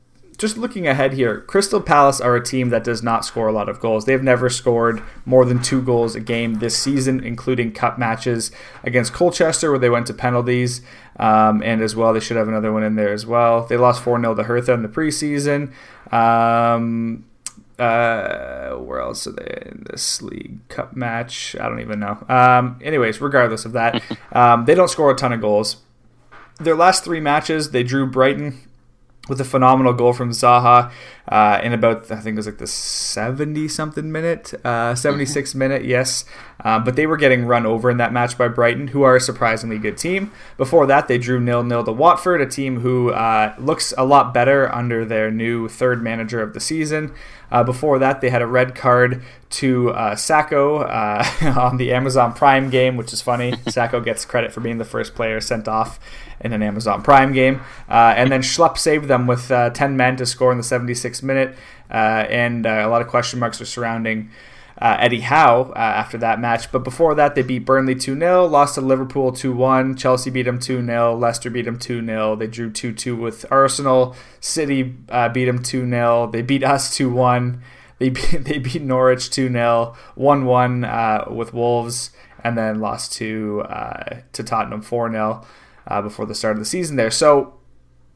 [0.41, 3.69] just looking ahead here, Crystal Palace are a team that does not score a lot
[3.69, 4.05] of goals.
[4.05, 8.49] They've never scored more than two goals a game this season, including cup matches
[8.83, 10.81] against Colchester, where they went to penalties.
[11.17, 13.67] Um, and as well, they should have another one in there as well.
[13.67, 15.73] They lost 4 0 to Hertha in the preseason.
[16.11, 17.23] Um,
[17.77, 21.55] uh, where else are they in this league cup match?
[21.61, 22.25] I don't even know.
[22.27, 25.77] Um, anyways, regardless of that, um, they don't score a ton of goals.
[26.59, 28.59] Their last three matches, they drew Brighton
[29.29, 30.91] with a phenomenal goal from Zaha
[31.27, 35.85] uh, in about I think it was like the 70 something minute, uh, 76 minute,
[35.85, 36.25] yes.
[36.63, 39.21] Uh, but they were getting run over in that match by Brighton, who are a
[39.21, 40.31] surprisingly good team.
[40.57, 44.33] Before that, they drew nil nil to Watford, a team who uh, looks a lot
[44.33, 47.13] better under their new third manager of the season.
[47.51, 51.25] Uh, before that, they had a red card to uh, uh,
[51.59, 53.51] on the Amazon Prime game, which is funny.
[53.67, 55.99] Sakho gets credit for being the first player sent off
[56.41, 57.61] in an Amazon Prime game.
[57.89, 61.23] Uh, and then Schlupp saved them with uh, 10 men to score in the 76th
[61.23, 61.55] minute.
[61.89, 64.29] Uh, and a lot of question marks are surrounding
[64.81, 66.71] uh, Eddie Howe uh, after that match.
[66.71, 69.95] But before that, they beat Burnley 2 0, lost to Liverpool 2 1.
[69.95, 71.15] Chelsea beat them 2 0.
[71.15, 72.35] Leicester beat them 2 0.
[72.35, 74.15] They drew 2 2 with Arsenal.
[74.39, 76.31] City uh, beat them 2 0.
[76.31, 77.61] They beat us 2 1.
[77.99, 82.09] They beat, they beat Norwich 2 0, 1 1 uh, with Wolves,
[82.43, 85.45] and then lost to, uh, to Tottenham 4 0
[85.91, 87.11] uh, before the start of the season there.
[87.11, 87.55] So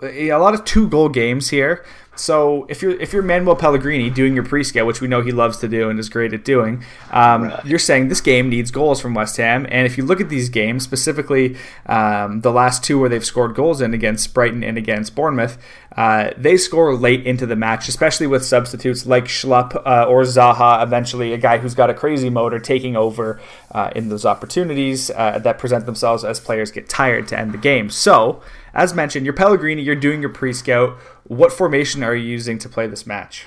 [0.02, 1.86] a lot of two goal games here.
[2.16, 5.58] So if you're if you're Manuel Pellegrini doing your pre-scout, which we know he loves
[5.58, 7.66] to do and is great at doing, um, right.
[7.66, 9.66] you're saying this game needs goals from West Ham.
[9.70, 13.56] And if you look at these games, specifically um, the last two where they've scored
[13.56, 15.58] goals in against Brighton and against Bournemouth,
[15.96, 20.84] uh, they score late into the match, especially with substitutes like Schlupp uh, or Zaha.
[20.84, 23.40] Eventually, a guy who's got a crazy motor taking over
[23.72, 27.58] uh, in those opportunities uh, that present themselves as players get tired to end the
[27.58, 27.90] game.
[27.90, 28.42] So
[28.76, 30.98] as mentioned, you're Pellegrini, you're doing your pre scout.
[31.28, 33.46] What formation are you using to play this match?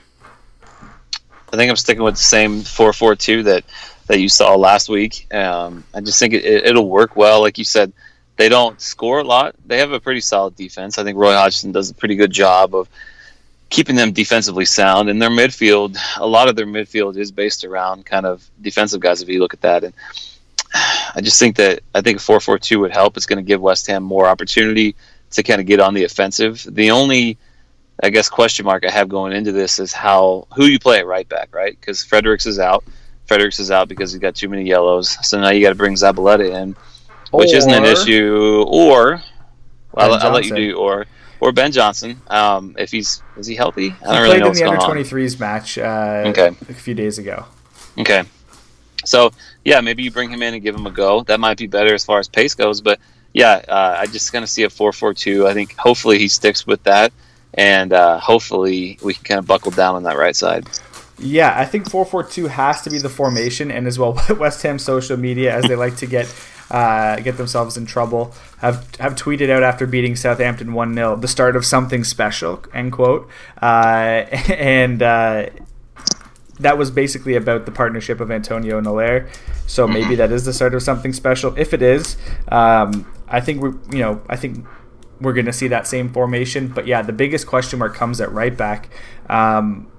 [0.63, 3.65] I think I'm sticking with the same 4 4 2 that,
[4.07, 5.33] that you saw last week.
[5.33, 7.41] Um, I just think it, it'll work well.
[7.41, 7.93] Like you said,
[8.37, 9.55] they don't score a lot.
[9.67, 10.99] They have a pretty solid defense.
[10.99, 12.89] I think Roy Hodgson does a pretty good job of
[13.71, 15.09] keeping them defensively sound.
[15.09, 19.23] And their midfield, a lot of their midfield is based around kind of defensive guys.
[19.23, 19.95] If you look at that, and
[21.15, 23.17] I just think that I think a four four two would help.
[23.17, 24.95] It's going to give West Ham more opportunity
[25.31, 26.67] to kind of get on the offensive.
[26.69, 27.39] The only,
[28.03, 31.07] I guess, question mark I have going into this is how who you play at
[31.07, 31.79] right back, right?
[31.79, 32.85] Because Fredericks is out.
[33.27, 35.17] Fredericks is out because he's got too many yellows.
[35.27, 36.77] So now you got to bring Zabaleta in,
[37.33, 38.65] which or, isn't an issue.
[38.69, 39.23] Or
[39.93, 41.07] well, I'll, I'll, let you do or
[41.41, 42.21] or Ben Johnson.
[42.29, 43.95] Um, if he's is he healthy?
[44.03, 44.51] I don't he really know.
[44.51, 45.79] Played in the under 23s match.
[45.79, 46.49] Uh, okay.
[46.69, 47.45] A few days ago.
[47.99, 48.23] Okay.
[49.05, 49.33] So
[49.65, 51.23] yeah, maybe you bring him in and give him a go.
[51.25, 53.01] That might be better as far as pace goes, but
[53.33, 55.47] yeah, uh, I just kind of see a four-four-two.
[55.47, 57.13] I think hopefully he sticks with that,
[57.55, 60.69] and uh, hopefully we can kind of buckle down on that right side.
[61.19, 65.17] Yeah, I think four-four-two has to be the formation, and as well, West Ham social
[65.17, 66.33] media, as they like to get
[66.71, 71.29] uh, get themselves in trouble, have have tweeted out after beating Southampton one 0 the
[71.29, 72.63] start of something special.
[72.75, 73.29] End quote.
[73.61, 75.47] Uh, and uh,
[76.61, 79.29] that was basically about the partnership of Antonio and Haller.
[79.67, 81.55] So maybe that is the start of something special.
[81.57, 82.17] If it is,
[82.49, 84.67] um, I think we, you know, I think
[85.21, 86.69] we're going to see that same formation.
[86.69, 88.91] But yeah, the biggest question mark comes at right back.
[89.29, 89.91] Um,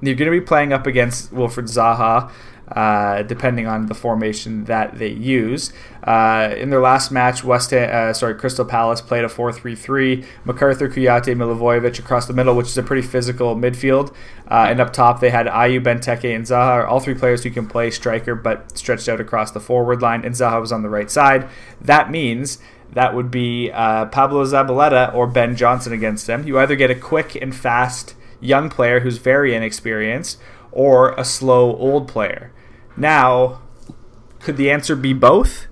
[0.00, 2.30] you're going to be playing up against Wilfried Zaha
[2.72, 5.72] uh, depending on the formation that they use.
[6.04, 10.24] Uh, in their last match, West uh, sorry Crystal Palace played a 4-3-3.
[10.46, 14.14] McArthur, Kouyaté, Milivojevic across the middle, which is a pretty physical midfield.
[14.48, 17.66] Uh, and up top, they had Ayew, Benteke, and Zaha, all three players who can
[17.66, 20.24] play striker, but stretched out across the forward line.
[20.24, 21.48] And Zaha was on the right side.
[21.80, 22.58] That means
[22.92, 26.46] that would be uh, Pablo Zabaleta or Ben Johnson against them.
[26.46, 30.38] You either get a quick and fast young player who's very inexperienced,
[30.72, 32.52] or a slow old player.
[32.96, 33.60] Now,
[34.40, 35.66] could the answer be both?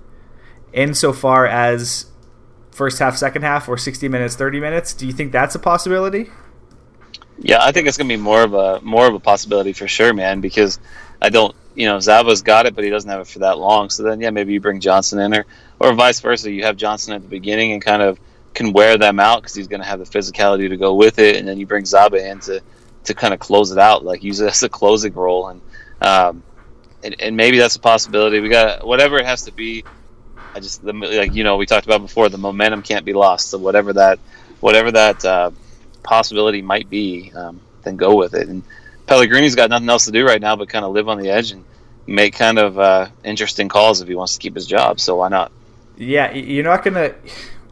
[0.73, 2.05] insofar as
[2.71, 4.93] first half, second half, or 60 minutes, 30 minutes?
[4.93, 6.29] Do you think that's a possibility?
[7.39, 10.13] Yeah, I think it's gonna be more of a more of a possibility for sure,
[10.13, 10.41] man.
[10.41, 10.77] Because
[11.21, 13.89] I don't, you know, Zaba's got it, but he doesn't have it for that long.
[13.89, 15.45] So then, yeah, maybe you bring Johnson in, or
[15.79, 16.51] or vice versa.
[16.51, 18.19] You have Johnson at the beginning and kind of
[18.53, 21.37] can wear them out because he's going to have the physicality to go with it,
[21.37, 22.61] and then you bring Zaba in to
[23.05, 25.61] to kind of close it out, like use it as a closing role, and
[26.01, 26.43] um,
[27.01, 28.41] and, and maybe that's a possibility.
[28.41, 29.85] We got whatever it has to be.
[30.53, 32.27] I just the like you know we talked about before.
[32.27, 33.47] The momentum can't be lost.
[33.47, 34.19] So whatever that
[34.59, 35.51] whatever that uh,
[36.03, 38.49] possibility might be, um, then go with it.
[38.49, 38.63] And
[39.09, 41.51] Pellegrini's got nothing else to do right now but kind of live on the edge
[41.51, 41.65] and
[42.05, 44.99] make kind of uh, interesting calls if he wants to keep his job.
[44.99, 45.51] So why not?
[45.97, 47.15] Yeah, you're not gonna.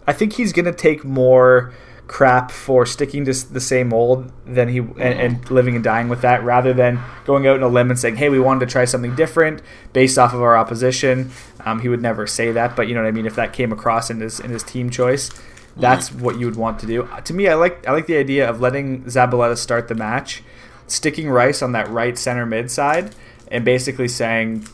[0.08, 1.76] I think he's gonna take more
[2.08, 6.22] crap for sticking to the same old than he and, and, living and dying with
[6.22, 8.86] that rather than going out on a limb and saying hey we wanted to try
[8.86, 9.62] something different
[9.92, 11.30] based off of our opposition
[11.66, 13.74] um, he would never say that but you know what i mean if that came
[13.74, 15.30] across in his in his team choice
[15.76, 16.24] that's mm-hmm.
[16.24, 18.50] what you would want to do uh, to me i like i like the idea
[18.50, 20.42] of letting zabaleta start the match
[20.88, 23.14] sticking rice on that right center mid side
[23.50, 24.68] and basically saying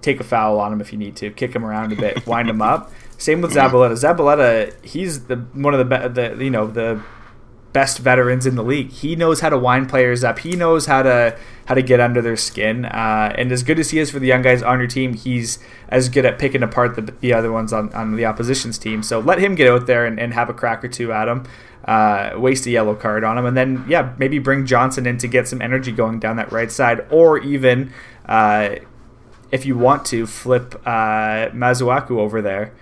[0.00, 2.48] take a foul on him if you need to kick him around a bit wind
[2.48, 2.90] him up
[3.20, 3.92] same with Zabaleta.
[3.92, 7.02] Zabaleta, he's the one of the the you know the
[7.74, 8.90] best veterans in the league.
[8.90, 10.38] He knows how to wind players up.
[10.38, 12.86] He knows how to how to get under their skin.
[12.86, 15.58] Uh, and as good as he is for the young guys on your team, he's
[15.90, 19.02] as good at picking apart the, the other ones on, on the opposition's team.
[19.02, 21.44] So let him get out there and, and have a crack or two at him.
[21.90, 25.26] Uh, waste a yellow card on him, and then yeah, maybe bring Johnson in to
[25.26, 27.92] get some energy going down that right side, or even
[28.26, 28.76] uh,
[29.50, 32.72] if you want to flip uh, Masuaku over there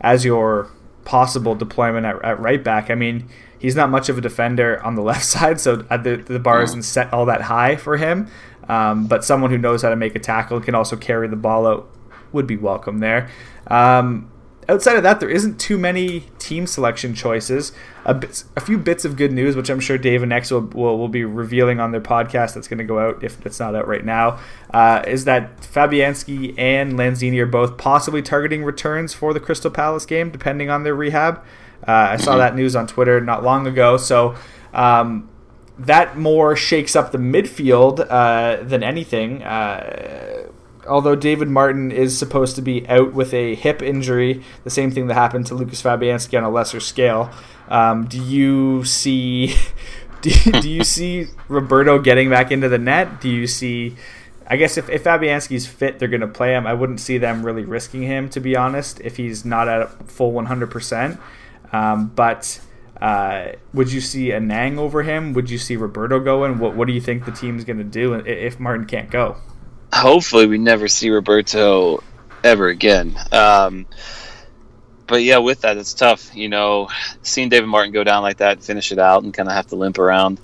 [0.00, 0.68] as your
[1.04, 2.90] possible deployment at, at right back.
[2.90, 6.40] I mean, he's not much of a defender on the left side, so the, the
[6.40, 8.28] bar isn't set all that high for him.
[8.68, 11.66] Um, but someone who knows how to make a tackle can also carry the ball
[11.66, 11.88] out
[12.32, 13.30] would be welcome there.
[13.68, 14.28] Um,
[14.68, 17.72] outside of that, there isn't too many team selection choices.
[18.04, 20.62] A, bit, a few bits of good news, which I'm sure Dave and X will,
[20.62, 23.74] will, will be revealing on their podcast that's going to go out if it's not
[23.74, 24.38] out right now,
[24.72, 30.06] uh, is that Fabianski and Lanzini are both possibly targeting returns for the Crystal Palace
[30.06, 31.44] game, depending on their rehab.
[31.86, 33.96] Uh, I saw that news on Twitter not long ago.
[33.96, 34.34] So
[34.72, 35.28] um,
[35.78, 39.42] that more shakes up the midfield uh, than anything.
[39.42, 40.48] Uh,
[40.88, 45.06] although David Martin is supposed to be out with a hip injury, the same thing
[45.08, 47.30] that happened to Lucas Fabianski on a lesser scale.
[47.68, 49.54] Um, do you see?
[50.22, 50.30] Do,
[50.60, 53.20] do you see Roberto getting back into the net?
[53.20, 53.96] Do you see?
[54.48, 56.66] I guess if, if Fabianski's fit, they're going to play him.
[56.66, 60.32] I wouldn't see them really risking him, to be honest, if he's not at full
[60.32, 61.18] 100%.
[61.72, 62.60] Um, but
[63.00, 65.32] uh, would you see Anang over him?
[65.34, 66.58] Would you see Roberto going?
[66.58, 69.36] What, what do you think the team's going to do if Martin can't go?
[69.96, 72.02] Hopefully we never see Roberto
[72.44, 73.16] ever again.
[73.32, 73.86] Um,
[75.06, 76.34] but yeah, with that, it's tough.
[76.34, 76.88] You know,
[77.22, 79.76] seeing David Martin go down like that, finish it out, and kind of have to
[79.76, 80.40] limp around.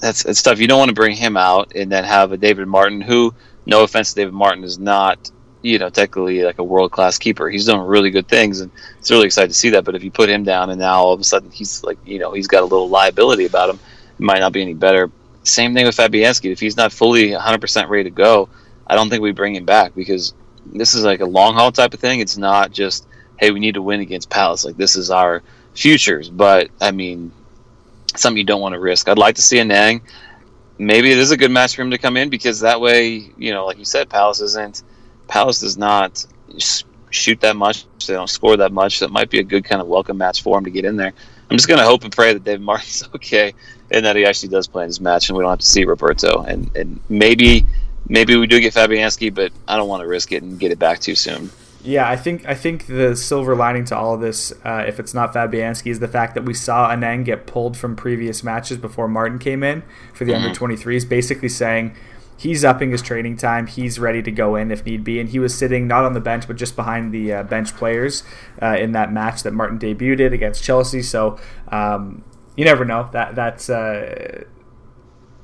[0.00, 0.58] That's it's tough.
[0.58, 3.34] You don't want to bring him out and then have a David Martin who,
[3.66, 5.30] no offense to David Martin, is not
[5.62, 7.50] you know technically like a world class keeper.
[7.50, 9.84] He's done really good things, and it's really exciting to see that.
[9.84, 12.18] But if you put him down and now all of a sudden he's like you
[12.18, 13.78] know he's got a little liability about him,
[14.18, 15.10] it might not be any better.
[15.42, 16.52] Same thing with Fabianski.
[16.52, 18.50] If he's not fully 100% ready to go,
[18.86, 20.34] I don't think we bring him back because
[20.66, 22.20] this is like a long haul type of thing.
[22.20, 23.06] It's not just
[23.40, 24.64] hey, we need to win against Palace.
[24.64, 25.42] Like this is our
[25.74, 26.28] futures.
[26.28, 27.32] But I mean,
[28.14, 29.08] something you don't want to risk.
[29.08, 30.02] I'd like to see Anang.
[30.78, 33.52] Maybe it is a good match for him to come in because that way, you
[33.52, 34.82] know, like you said, Palace isn't.
[35.28, 36.24] Palace does not
[37.10, 37.86] shoot that much.
[38.06, 39.00] They don't score that much.
[39.00, 41.12] That might be a good kind of welcome match for him to get in there.
[41.50, 43.54] I'm just gonna hope and pray that Dave Martin's okay
[43.90, 45.84] and that he actually does play in this match, and we don't have to see
[45.84, 46.42] Roberto.
[46.42, 47.66] And and maybe
[48.10, 50.78] maybe we do get Fabianski, but I don't want to risk it and get it
[50.78, 51.50] back too soon.
[51.82, 55.14] Yeah, I think I think the silver lining to all of this, uh, if it's
[55.14, 59.08] not Fabianski, is the fact that we saw Anang get pulled from previous matches before
[59.08, 59.82] Martin came in
[60.12, 60.44] for the mm-hmm.
[60.44, 61.96] under 23s, basically saying
[62.36, 63.66] he's upping his training time.
[63.66, 66.20] He's ready to go in if need be, and he was sitting not on the
[66.20, 68.24] bench but just behind the uh, bench players
[68.60, 71.00] uh, in that match that Martin debuted against Chelsea.
[71.00, 71.38] So
[71.68, 72.22] um,
[72.56, 73.08] you never know.
[73.12, 74.44] That that's uh,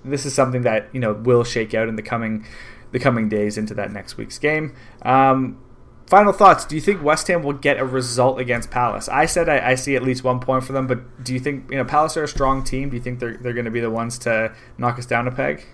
[0.06, 2.46] this is something that you know will shake out in the coming
[2.92, 4.74] the coming days into that next week's game.
[5.02, 5.58] Um,
[6.06, 6.64] final thoughts.
[6.64, 9.08] Do you think West Ham will get a result against Palace?
[9.08, 11.70] I said I, I, see at least one point for them, but do you think
[11.70, 12.90] you know Palace are a strong team?
[12.90, 15.32] Do you think they're they're going to be the ones to knock us down a
[15.32, 15.66] peg?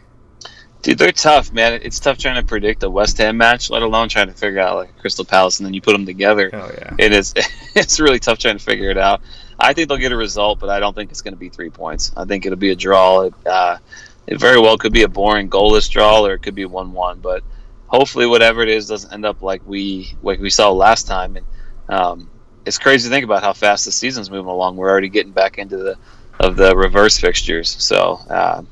[0.83, 1.79] Dude, they're tough, man.
[1.85, 4.77] It's tough trying to predict a West Ham match, let alone trying to figure out
[4.77, 6.51] like Crystal Palace, and then you put them together.
[6.53, 7.35] Oh yeah, it is.
[7.75, 9.23] It's really tough trying to figure it out.
[9.59, 11.71] I think they'll get a result, but I don't think it's going to be three
[11.71, 12.13] points.
[12.15, 13.31] I think it'll be a draw.
[13.47, 13.79] Uh,
[14.27, 17.21] it very well could be a boring goalless draw, or it could be one-one.
[17.21, 17.43] But
[17.87, 21.37] hopefully, whatever it is, doesn't end up like we like we saw last time.
[21.37, 21.47] And
[21.89, 22.31] um,
[22.65, 24.77] it's crazy to think about how fast the season's moving along.
[24.77, 25.99] We're already getting back into the
[26.41, 27.69] of the reverse fixtures.
[27.69, 28.63] So, uh,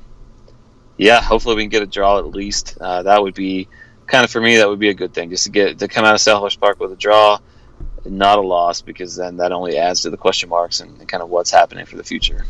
[0.96, 2.76] yeah, hopefully we can get a draw at least.
[2.80, 3.68] Uh, that would be
[4.06, 4.56] kind of for me.
[4.56, 6.80] That would be a good thing, just to get to come out of Selhurst Park
[6.80, 7.38] with a draw,
[8.04, 11.22] not a loss, because then that only adds to the question marks and, and kind
[11.22, 12.44] of what's happening for the future.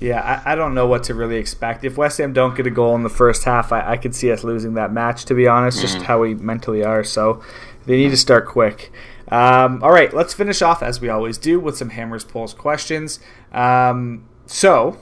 [0.00, 1.84] Yeah, I, I, don't know what to really expect.
[1.84, 4.32] If West Ham don't get a goal in the first half, I, I could see
[4.32, 5.86] us losing that match, to be honest, mm-hmm.
[5.86, 7.04] just how we mentally are.
[7.04, 7.42] So
[7.84, 8.90] they need to start quick.
[9.28, 13.20] Um, all right, let's finish off, as we always do, with some Hammers Polls questions.
[13.52, 14.98] Um, so,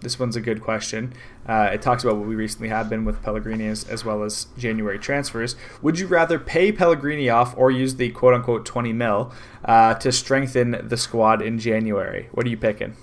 [0.00, 1.12] this one's a good question.
[1.46, 4.46] Uh, it talks about what we recently have been with Pellegrini as, as, well as
[4.56, 5.56] January transfers.
[5.82, 9.32] Would you rather pay Pellegrini off or use the quote unquote 20 mil
[9.64, 12.28] uh, to strengthen the squad in January?
[12.32, 12.96] What are you picking?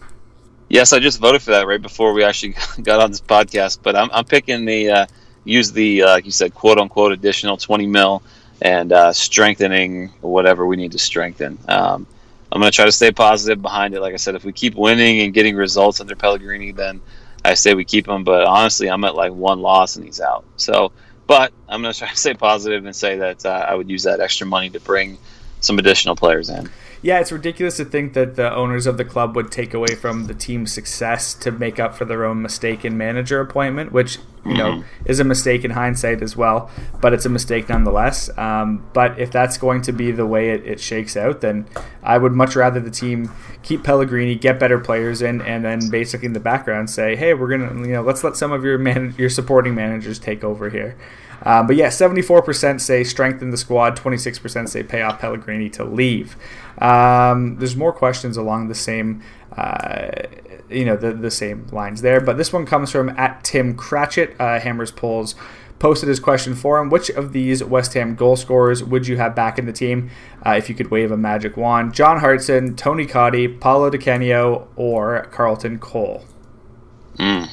[0.70, 3.80] Yes, I just voted for that right before we actually got on this podcast.
[3.82, 5.06] But I'm, I'm picking the uh,
[5.46, 8.22] use the uh, like you said quote unquote additional 20 mil
[8.62, 11.58] and uh, strengthening whatever we need to strengthen.
[11.68, 12.06] Um,
[12.52, 14.02] I'm going to try to stay positive behind it.
[14.02, 17.02] Like I said, if we keep winning and getting results under Pellegrini, then
[17.46, 18.24] I say we keep him.
[18.24, 20.46] But honestly, I'm at like one loss and he's out.
[20.56, 20.92] So,
[21.28, 24.04] but I'm going to try to stay positive and say that uh, I would use
[24.04, 25.18] that extra money to bring
[25.60, 26.70] some additional players in
[27.02, 30.26] yeah, it's ridiculous to think that the owners of the club would take away from
[30.26, 34.74] the team's success to make up for their own mistaken manager appointment, which you know
[34.74, 35.06] mm-hmm.
[35.06, 36.72] is a mistake in hindsight as well,
[37.02, 38.36] but it's a mistake nonetheless.
[38.38, 41.68] Um, but if that's going to be the way it, it shakes out, then
[42.02, 43.32] I would much rather the team
[43.62, 47.50] keep Pellegrini, get better players in, and then basically in the background say, hey, we're
[47.50, 50.98] gonna you know let's let some of your man- your supporting managers take over here.
[51.44, 56.36] Um, but yeah, 74% say strengthen the squad, 26% say pay off Pellegrini to leave.
[56.80, 59.22] Um, there's more questions along the same,
[59.56, 60.10] uh,
[60.70, 62.22] you know, the, the same lines there.
[62.22, 65.36] But this one comes from at Tim Cratchit, uh, Hammers Polls
[65.80, 66.90] posted his question for him.
[66.90, 70.10] Which of these West Ham goal scorers would you have back in the team
[70.46, 71.94] uh, if you could wave a magic wand?
[71.94, 74.34] John Hartson, Tony Cottee, Paulo Di
[74.76, 76.26] or Carlton Cole?
[77.18, 77.50] Mm.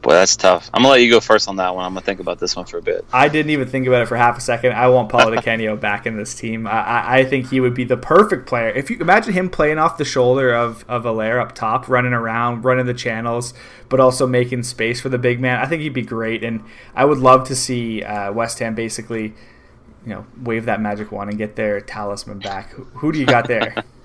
[0.00, 0.70] Boy, that's tough.
[0.72, 1.84] I'm gonna let you go first on that one.
[1.84, 3.04] I'm gonna think about this one for a bit.
[3.12, 4.72] I didn't even think about it for half a second.
[4.72, 6.68] I want Paulo Di Canio back in this team.
[6.68, 8.70] I, I, think he would be the perfect player.
[8.70, 12.64] If you imagine him playing off the shoulder of of Haller up top, running around,
[12.64, 13.54] running the channels,
[13.88, 15.58] but also making space for the big man.
[15.58, 16.62] I think he'd be great, and
[16.94, 19.34] I would love to see uh, West Ham basically,
[20.04, 22.70] you know, wave that magic wand and get their talisman back.
[22.70, 23.82] Who, who do you got there?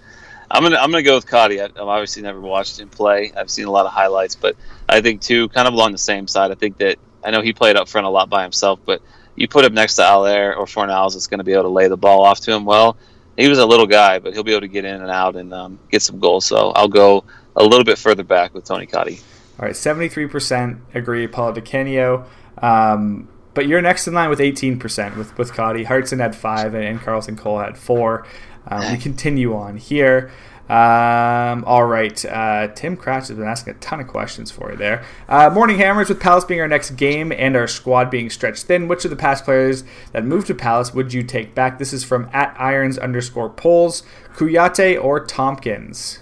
[0.54, 1.62] I'm gonna I'm gonna go with Cottee.
[1.62, 3.34] I've obviously never watched him play.
[3.36, 4.56] I've seen a lot of highlights, but
[4.88, 6.51] I think too, kind of along the same side.
[6.51, 9.01] I think that I know he played up front a lot by himself, but
[9.36, 11.88] you put him next to Haller or Fornals, it's going to be able to lay
[11.88, 12.97] the ball off to him well.
[13.36, 15.51] He was a little guy, but he'll be able to get in and out and
[15.54, 16.45] um, get some goals.
[16.45, 17.24] So I'll go
[17.56, 19.24] a little bit further back with Tony Cottee.
[19.60, 22.26] All right, 73% agree, Paulo Di Canio.
[22.62, 25.86] Um, but you're next in line with 18% with, with Cottee.
[25.86, 28.26] Hartson had five, and, Carlton Cole had four.
[28.68, 30.32] Um, we continue on here.
[30.70, 32.24] Um, all right.
[32.24, 35.03] Uh, Tim Cratch has been asking a ton of questions for you there.
[35.28, 38.88] Uh, Morning Hammers, with Palace being our next game and our squad being stretched thin,
[38.88, 39.84] which of the past players
[40.14, 41.80] that moved to Palace would you take back?
[41.80, 44.03] This is from at irons underscore polls.
[44.36, 46.20] Kouyaté or Tomkins?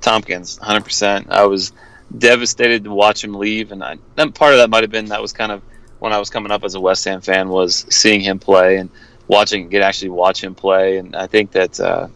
[0.00, 1.26] Tomkins, 100%.
[1.28, 1.72] I was
[2.16, 5.32] devastated to watch him leave, and I, part of that might have been that was
[5.32, 5.60] kind of
[5.98, 8.90] when I was coming up as a West Ham fan was seeing him play and–
[9.28, 12.08] watching get actually watch him play, and I think that uh,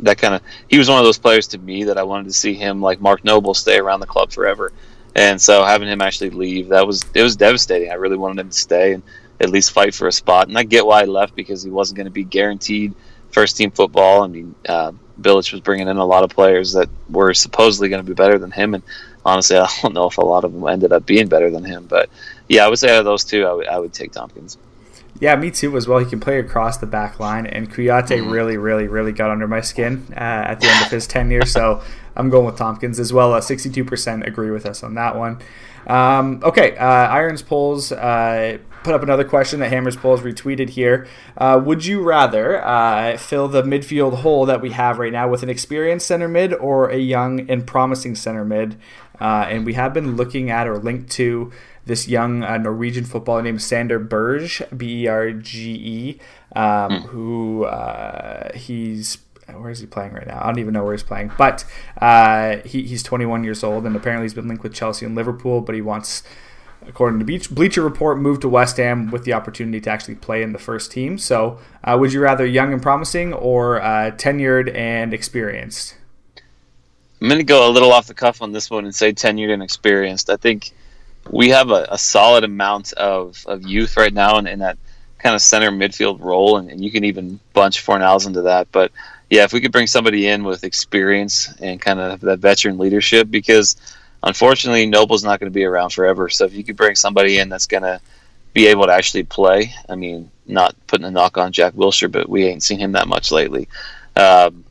[0.00, 2.32] that kind of he was one of those players to me that I wanted to
[2.32, 4.72] see him like Mark Noble stay around the club forever,
[5.14, 7.90] and so having him actually leave that was it was devastating.
[7.90, 9.02] I really wanted him to stay and
[9.40, 11.96] at least fight for a spot, and I get why he left because he wasn't
[11.96, 12.94] going to be guaranteed
[13.30, 14.22] first team football.
[14.22, 18.02] I mean, uh, Bilic was bringing in a lot of players that were supposedly going
[18.02, 18.82] to be better than him, and
[19.24, 21.86] honestly, I don't know if a lot of them ended up being better than him.
[21.86, 22.10] But
[22.48, 24.58] yeah, I would say out of those two, I would, I would take Tomkins.
[25.20, 25.98] Yeah, me too as well.
[25.98, 28.30] He can play across the back line, and Kouyaté mm-hmm.
[28.30, 31.44] really, really, really got under my skin uh, at the end of his tenure.
[31.44, 31.82] So
[32.16, 33.34] I'm going with Tomkins as well.
[33.34, 35.38] Uh, 62% agree with us on that one.
[35.86, 41.06] Um, okay, uh, Irons Polls uh, put up another question that Hammers Polls retweeted here.
[41.36, 45.42] Uh, would you rather uh, fill the midfield hole that we have right now with
[45.42, 48.78] an experienced center mid or a young and promising center mid?
[49.20, 51.52] and we have been looking at or linked to
[51.86, 56.20] this young uh, Norwegian footballer named Sander Berge, B E R G E,
[56.56, 57.02] um, mm.
[57.06, 59.18] who uh, he's
[59.58, 60.40] where is he playing right now?
[60.40, 61.64] I don't even know where he's playing, but
[62.00, 65.60] uh, he, he's 21 years old and apparently he's been linked with Chelsea and Liverpool,
[65.60, 66.22] but he wants.
[66.86, 70.54] According to Bleacher Report, moved to West Ham with the opportunity to actually play in
[70.54, 71.18] the first team.
[71.18, 75.96] So, uh, would you rather young and promising or uh, tenured and experienced?
[77.20, 79.52] I'm going to go a little off the cuff on this one and say tenured
[79.52, 80.30] and experienced.
[80.30, 80.72] I think
[81.30, 84.78] we have a, a solid amount of, of youth right now, in, and that
[85.18, 88.68] kind of center midfield role, and, and you can even bunch Fornals into that.
[88.72, 88.90] But
[89.28, 93.30] yeah, if we could bring somebody in with experience and kind of that veteran leadership,
[93.30, 93.76] because
[94.22, 96.28] unfortunately Noble's not going to be around forever.
[96.28, 98.00] So if you could bring somebody in that's going to
[98.52, 102.28] be able to actually play, I mean, not putting a knock on Jack Wilshere, but
[102.28, 103.68] we ain't seen him that much lately.
[104.16, 104.64] Um,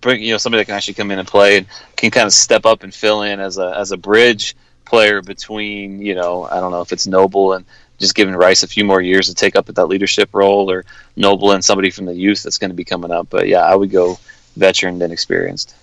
[0.00, 2.32] bring you know somebody that can actually come in and play and can kind of
[2.32, 6.60] step up and fill in as a as a bridge player between you know I
[6.60, 7.64] don't know if it's Noble and
[7.98, 10.84] just giving Rice a few more years to take up at that leadership role, or
[11.16, 13.28] Noble and somebody from the youth that's going to be coming up.
[13.30, 14.18] But yeah, I would go
[14.56, 15.74] veteran than experienced.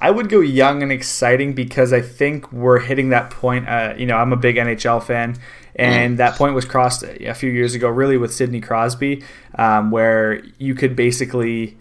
[0.00, 3.68] I would go young and exciting because I think we're hitting that point.
[3.68, 5.36] Uh, you know, I'm a big NHL fan,
[5.76, 6.16] and mm.
[6.18, 9.24] that point was crossed a few years ago, really with Sidney Crosby,
[9.56, 11.76] um, where you could basically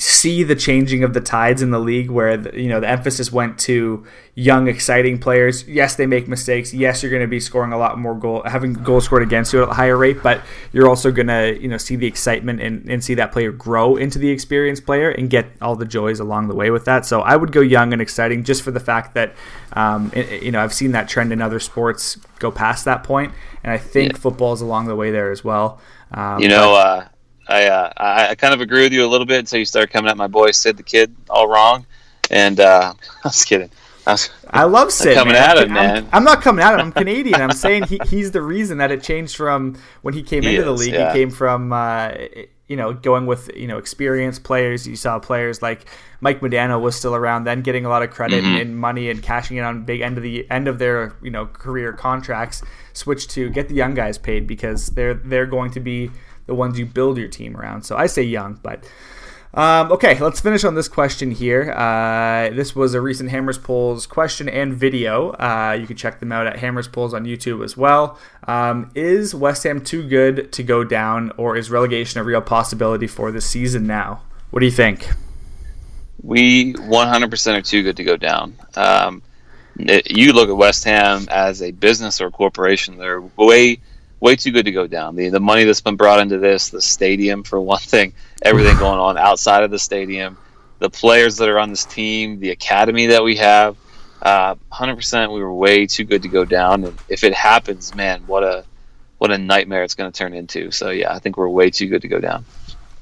[0.00, 3.30] see the changing of the tides in the league where the, you know the emphasis
[3.30, 5.68] went to young exciting players.
[5.68, 6.72] Yes they make mistakes.
[6.72, 9.62] Yes you're going to be scoring a lot more goal having goals scored against you
[9.62, 10.40] at a higher rate but
[10.72, 13.96] you're also going to you know see the excitement and, and see that player grow
[13.96, 17.04] into the experienced player and get all the joys along the way with that.
[17.04, 19.34] So i would go young and exciting just for the fact that
[19.74, 23.34] um, it, you know i've seen that trend in other sports go past that point
[23.62, 24.18] and i think yeah.
[24.18, 25.78] football is along the way there as well.
[26.12, 27.08] Um, you know but, uh
[27.50, 29.90] I, uh, I, I kind of agree with you a little bit until you start
[29.90, 31.84] coming at my boy Sid the Kid all wrong,
[32.30, 32.94] and uh,
[33.24, 33.70] I was kidding.
[34.06, 35.14] I, was, I love Sid.
[35.14, 35.58] coming man.
[35.58, 35.76] at him.
[35.76, 36.80] I'm, I'm, not coming at him.
[36.80, 37.40] I'm Canadian.
[37.40, 40.60] I'm saying he, he's the reason that it changed from when he came he into
[40.60, 40.94] is, the league.
[40.94, 41.12] Yeah.
[41.12, 42.12] He came from uh,
[42.68, 44.86] you know going with you know experienced players.
[44.86, 45.86] You saw players like
[46.20, 48.60] Mike Modano was still around then, getting a lot of credit mm-hmm.
[48.60, 51.46] and money and cashing in on big end of the end of their you know
[51.46, 52.62] career contracts.
[52.92, 56.10] Switch to get the young guys paid because they're they're going to be
[56.50, 57.82] the ones you build your team around.
[57.82, 58.84] So I say young, but.
[59.52, 61.72] Um, okay, let's finish on this question here.
[61.72, 65.30] Uh, this was a recent Hammers Polls question and video.
[65.30, 68.16] Uh, you can check them out at Hammers Polls on YouTube as well.
[68.46, 73.08] Um, is West Ham too good to go down, or is relegation a real possibility
[73.08, 74.22] for the season now?
[74.50, 75.08] What do you think?
[76.22, 78.56] We 100% are too good to go down.
[78.76, 79.20] Um,
[79.76, 83.80] you look at West Ham as a business or a corporation, they're way
[84.20, 85.16] way too good to go down.
[85.16, 88.12] The the money that's been brought into this, the stadium for one thing,
[88.42, 90.36] everything going on outside of the stadium,
[90.78, 93.76] the players that are on this team, the academy that we have.
[94.22, 98.20] Uh, 100% we were way too good to go down and if it happens man
[98.26, 98.66] what a
[99.16, 101.86] what a nightmare it's going to turn into so yeah i think we're way too
[101.86, 102.44] good to go down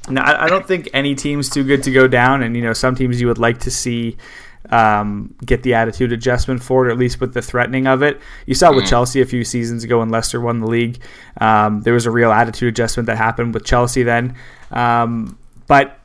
[0.09, 2.95] no i don't think any team's too good to go down and you know some
[2.95, 4.17] teams you would like to see
[4.71, 8.21] um, get the attitude adjustment for it, or at least with the threatening of it.
[8.47, 8.89] You saw with mm.
[8.89, 11.01] Chelsea a few seasons ago when Leicester won the league.
[11.41, 14.37] Um, there was a real attitude adjustment that happened with Chelsea then.
[14.71, 15.99] Um, but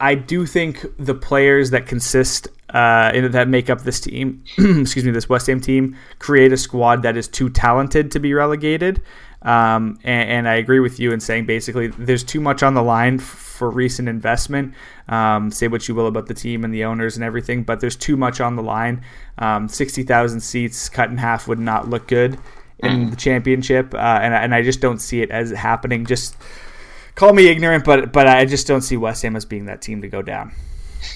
[0.00, 5.10] I do think the players that consist uh, that make up this team, excuse me,
[5.10, 9.02] this West Ham team, create a squad that is too talented to be relegated.
[9.42, 12.82] Um, and, and, I agree with you in saying basically there's too much on the
[12.82, 14.74] line for recent investment.
[15.08, 17.96] Um, say what you will about the team and the owners and everything, but there's
[17.96, 19.02] too much on the line.
[19.38, 22.38] Um, 60,000 seats cut in half would not look good
[22.78, 23.10] in mm.
[23.10, 26.06] the championship, uh, and, and I just don't see it as happening.
[26.06, 26.36] Just
[27.14, 30.02] call me ignorant, but but I just don't see West Ham as being that team
[30.02, 30.52] to go down.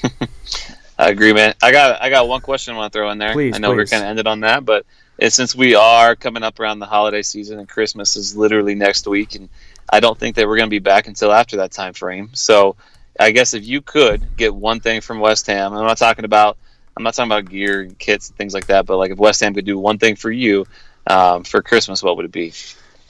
[0.98, 1.54] I agree, man.
[1.62, 3.32] I got I got one question I want to throw in there.
[3.32, 3.76] Please, I know please.
[3.76, 4.86] we're kind of ended on that, but
[5.28, 9.34] since we are coming up around the holiday season and Christmas is literally next week,
[9.34, 9.48] and
[9.90, 12.30] I don't think that we're going to be back until after that time frame.
[12.34, 12.76] So
[13.18, 16.58] I guess if you could get one thing from West Ham, I'm not talking about
[16.96, 19.40] I'm not talking about gear and kits and things like that, but like if West
[19.40, 20.66] Ham could do one thing for you
[21.06, 22.52] um, for Christmas, what would it be?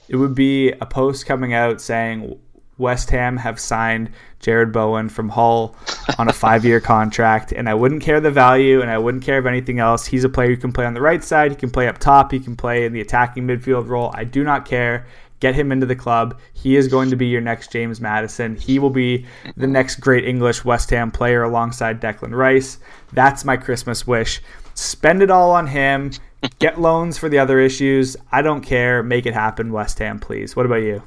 [0.08, 2.38] It would be a post coming out saying
[2.78, 4.10] West Ham have signed
[4.40, 5.74] Jarrod Bowen from Hull
[6.18, 9.38] on a five year contract, and I wouldn't care the value and I wouldn't care
[9.38, 10.06] of anything else.
[10.06, 12.32] He's a player who can play on the right side, he can play up top,
[12.32, 14.12] he can play in the attacking midfield role.
[14.14, 15.06] I do not care.
[15.38, 16.38] Get him into the club.
[16.54, 18.56] He is going to be your next James Maddison.
[18.56, 22.78] He will be the next great English West Ham player alongside Declan Rice.
[23.12, 24.40] That's my Christmas wish.
[24.74, 26.12] Spend it all on him.
[26.58, 28.16] Get loans for the other issues.
[28.32, 29.02] I don't care.
[29.02, 30.56] Make it happen, West Ham, please.
[30.56, 31.02] What about you?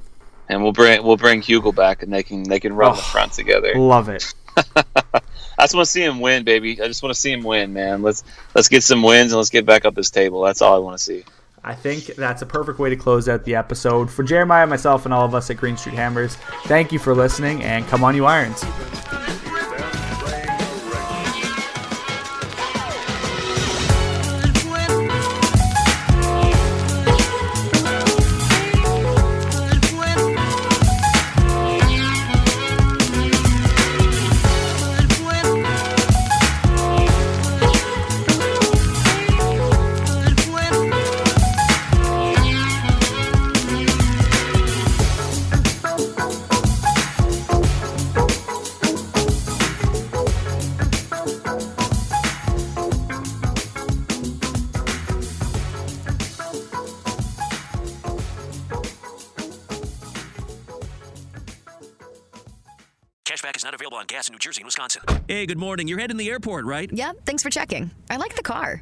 [0.49, 3.01] And we'll bring we'll bring Hugo back, and they can they can run oh, the
[3.01, 3.73] front together.
[3.75, 4.33] Love it.
[4.57, 6.81] I just want to see him win, baby.
[6.81, 8.01] I just want to see him win, man.
[8.01, 8.23] Let's
[8.55, 10.41] let's get some wins and let's get back up this table.
[10.41, 11.23] That's all I want to see.
[11.63, 14.09] I think that's a perfect way to close out the episode.
[14.09, 16.35] For Jeremiah, myself, and all of us at Green Street Hammers,
[16.65, 18.63] thank you for listening, and come on, you Irons.
[64.79, 65.23] Wisconsin.
[65.27, 65.89] Hey, good morning.
[65.89, 66.89] You're heading the airport, right?
[66.91, 67.91] Yep, thanks for checking.
[68.09, 68.81] I like the car.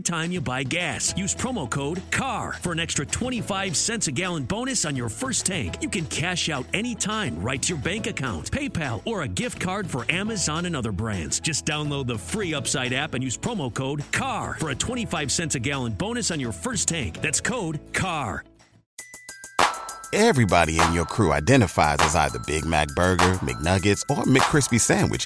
[0.01, 1.13] every time you buy gas.
[1.15, 5.45] Use promo code CAR for an extra 25 cents a gallon bonus on your first
[5.45, 5.77] tank.
[5.81, 9.87] You can cash out anytime right to your bank account, PayPal, or a gift card
[9.87, 11.39] for Amazon and other brands.
[11.39, 15.55] Just download the free Upside app and use promo code CAR for a 25 cents
[15.55, 17.21] a gallon bonus on your first tank.
[17.21, 18.43] That's code CAR.
[20.13, 25.25] Everybody in your crew identifies as either Big Mac Burger, McNuggets, or McCrispy Sandwich.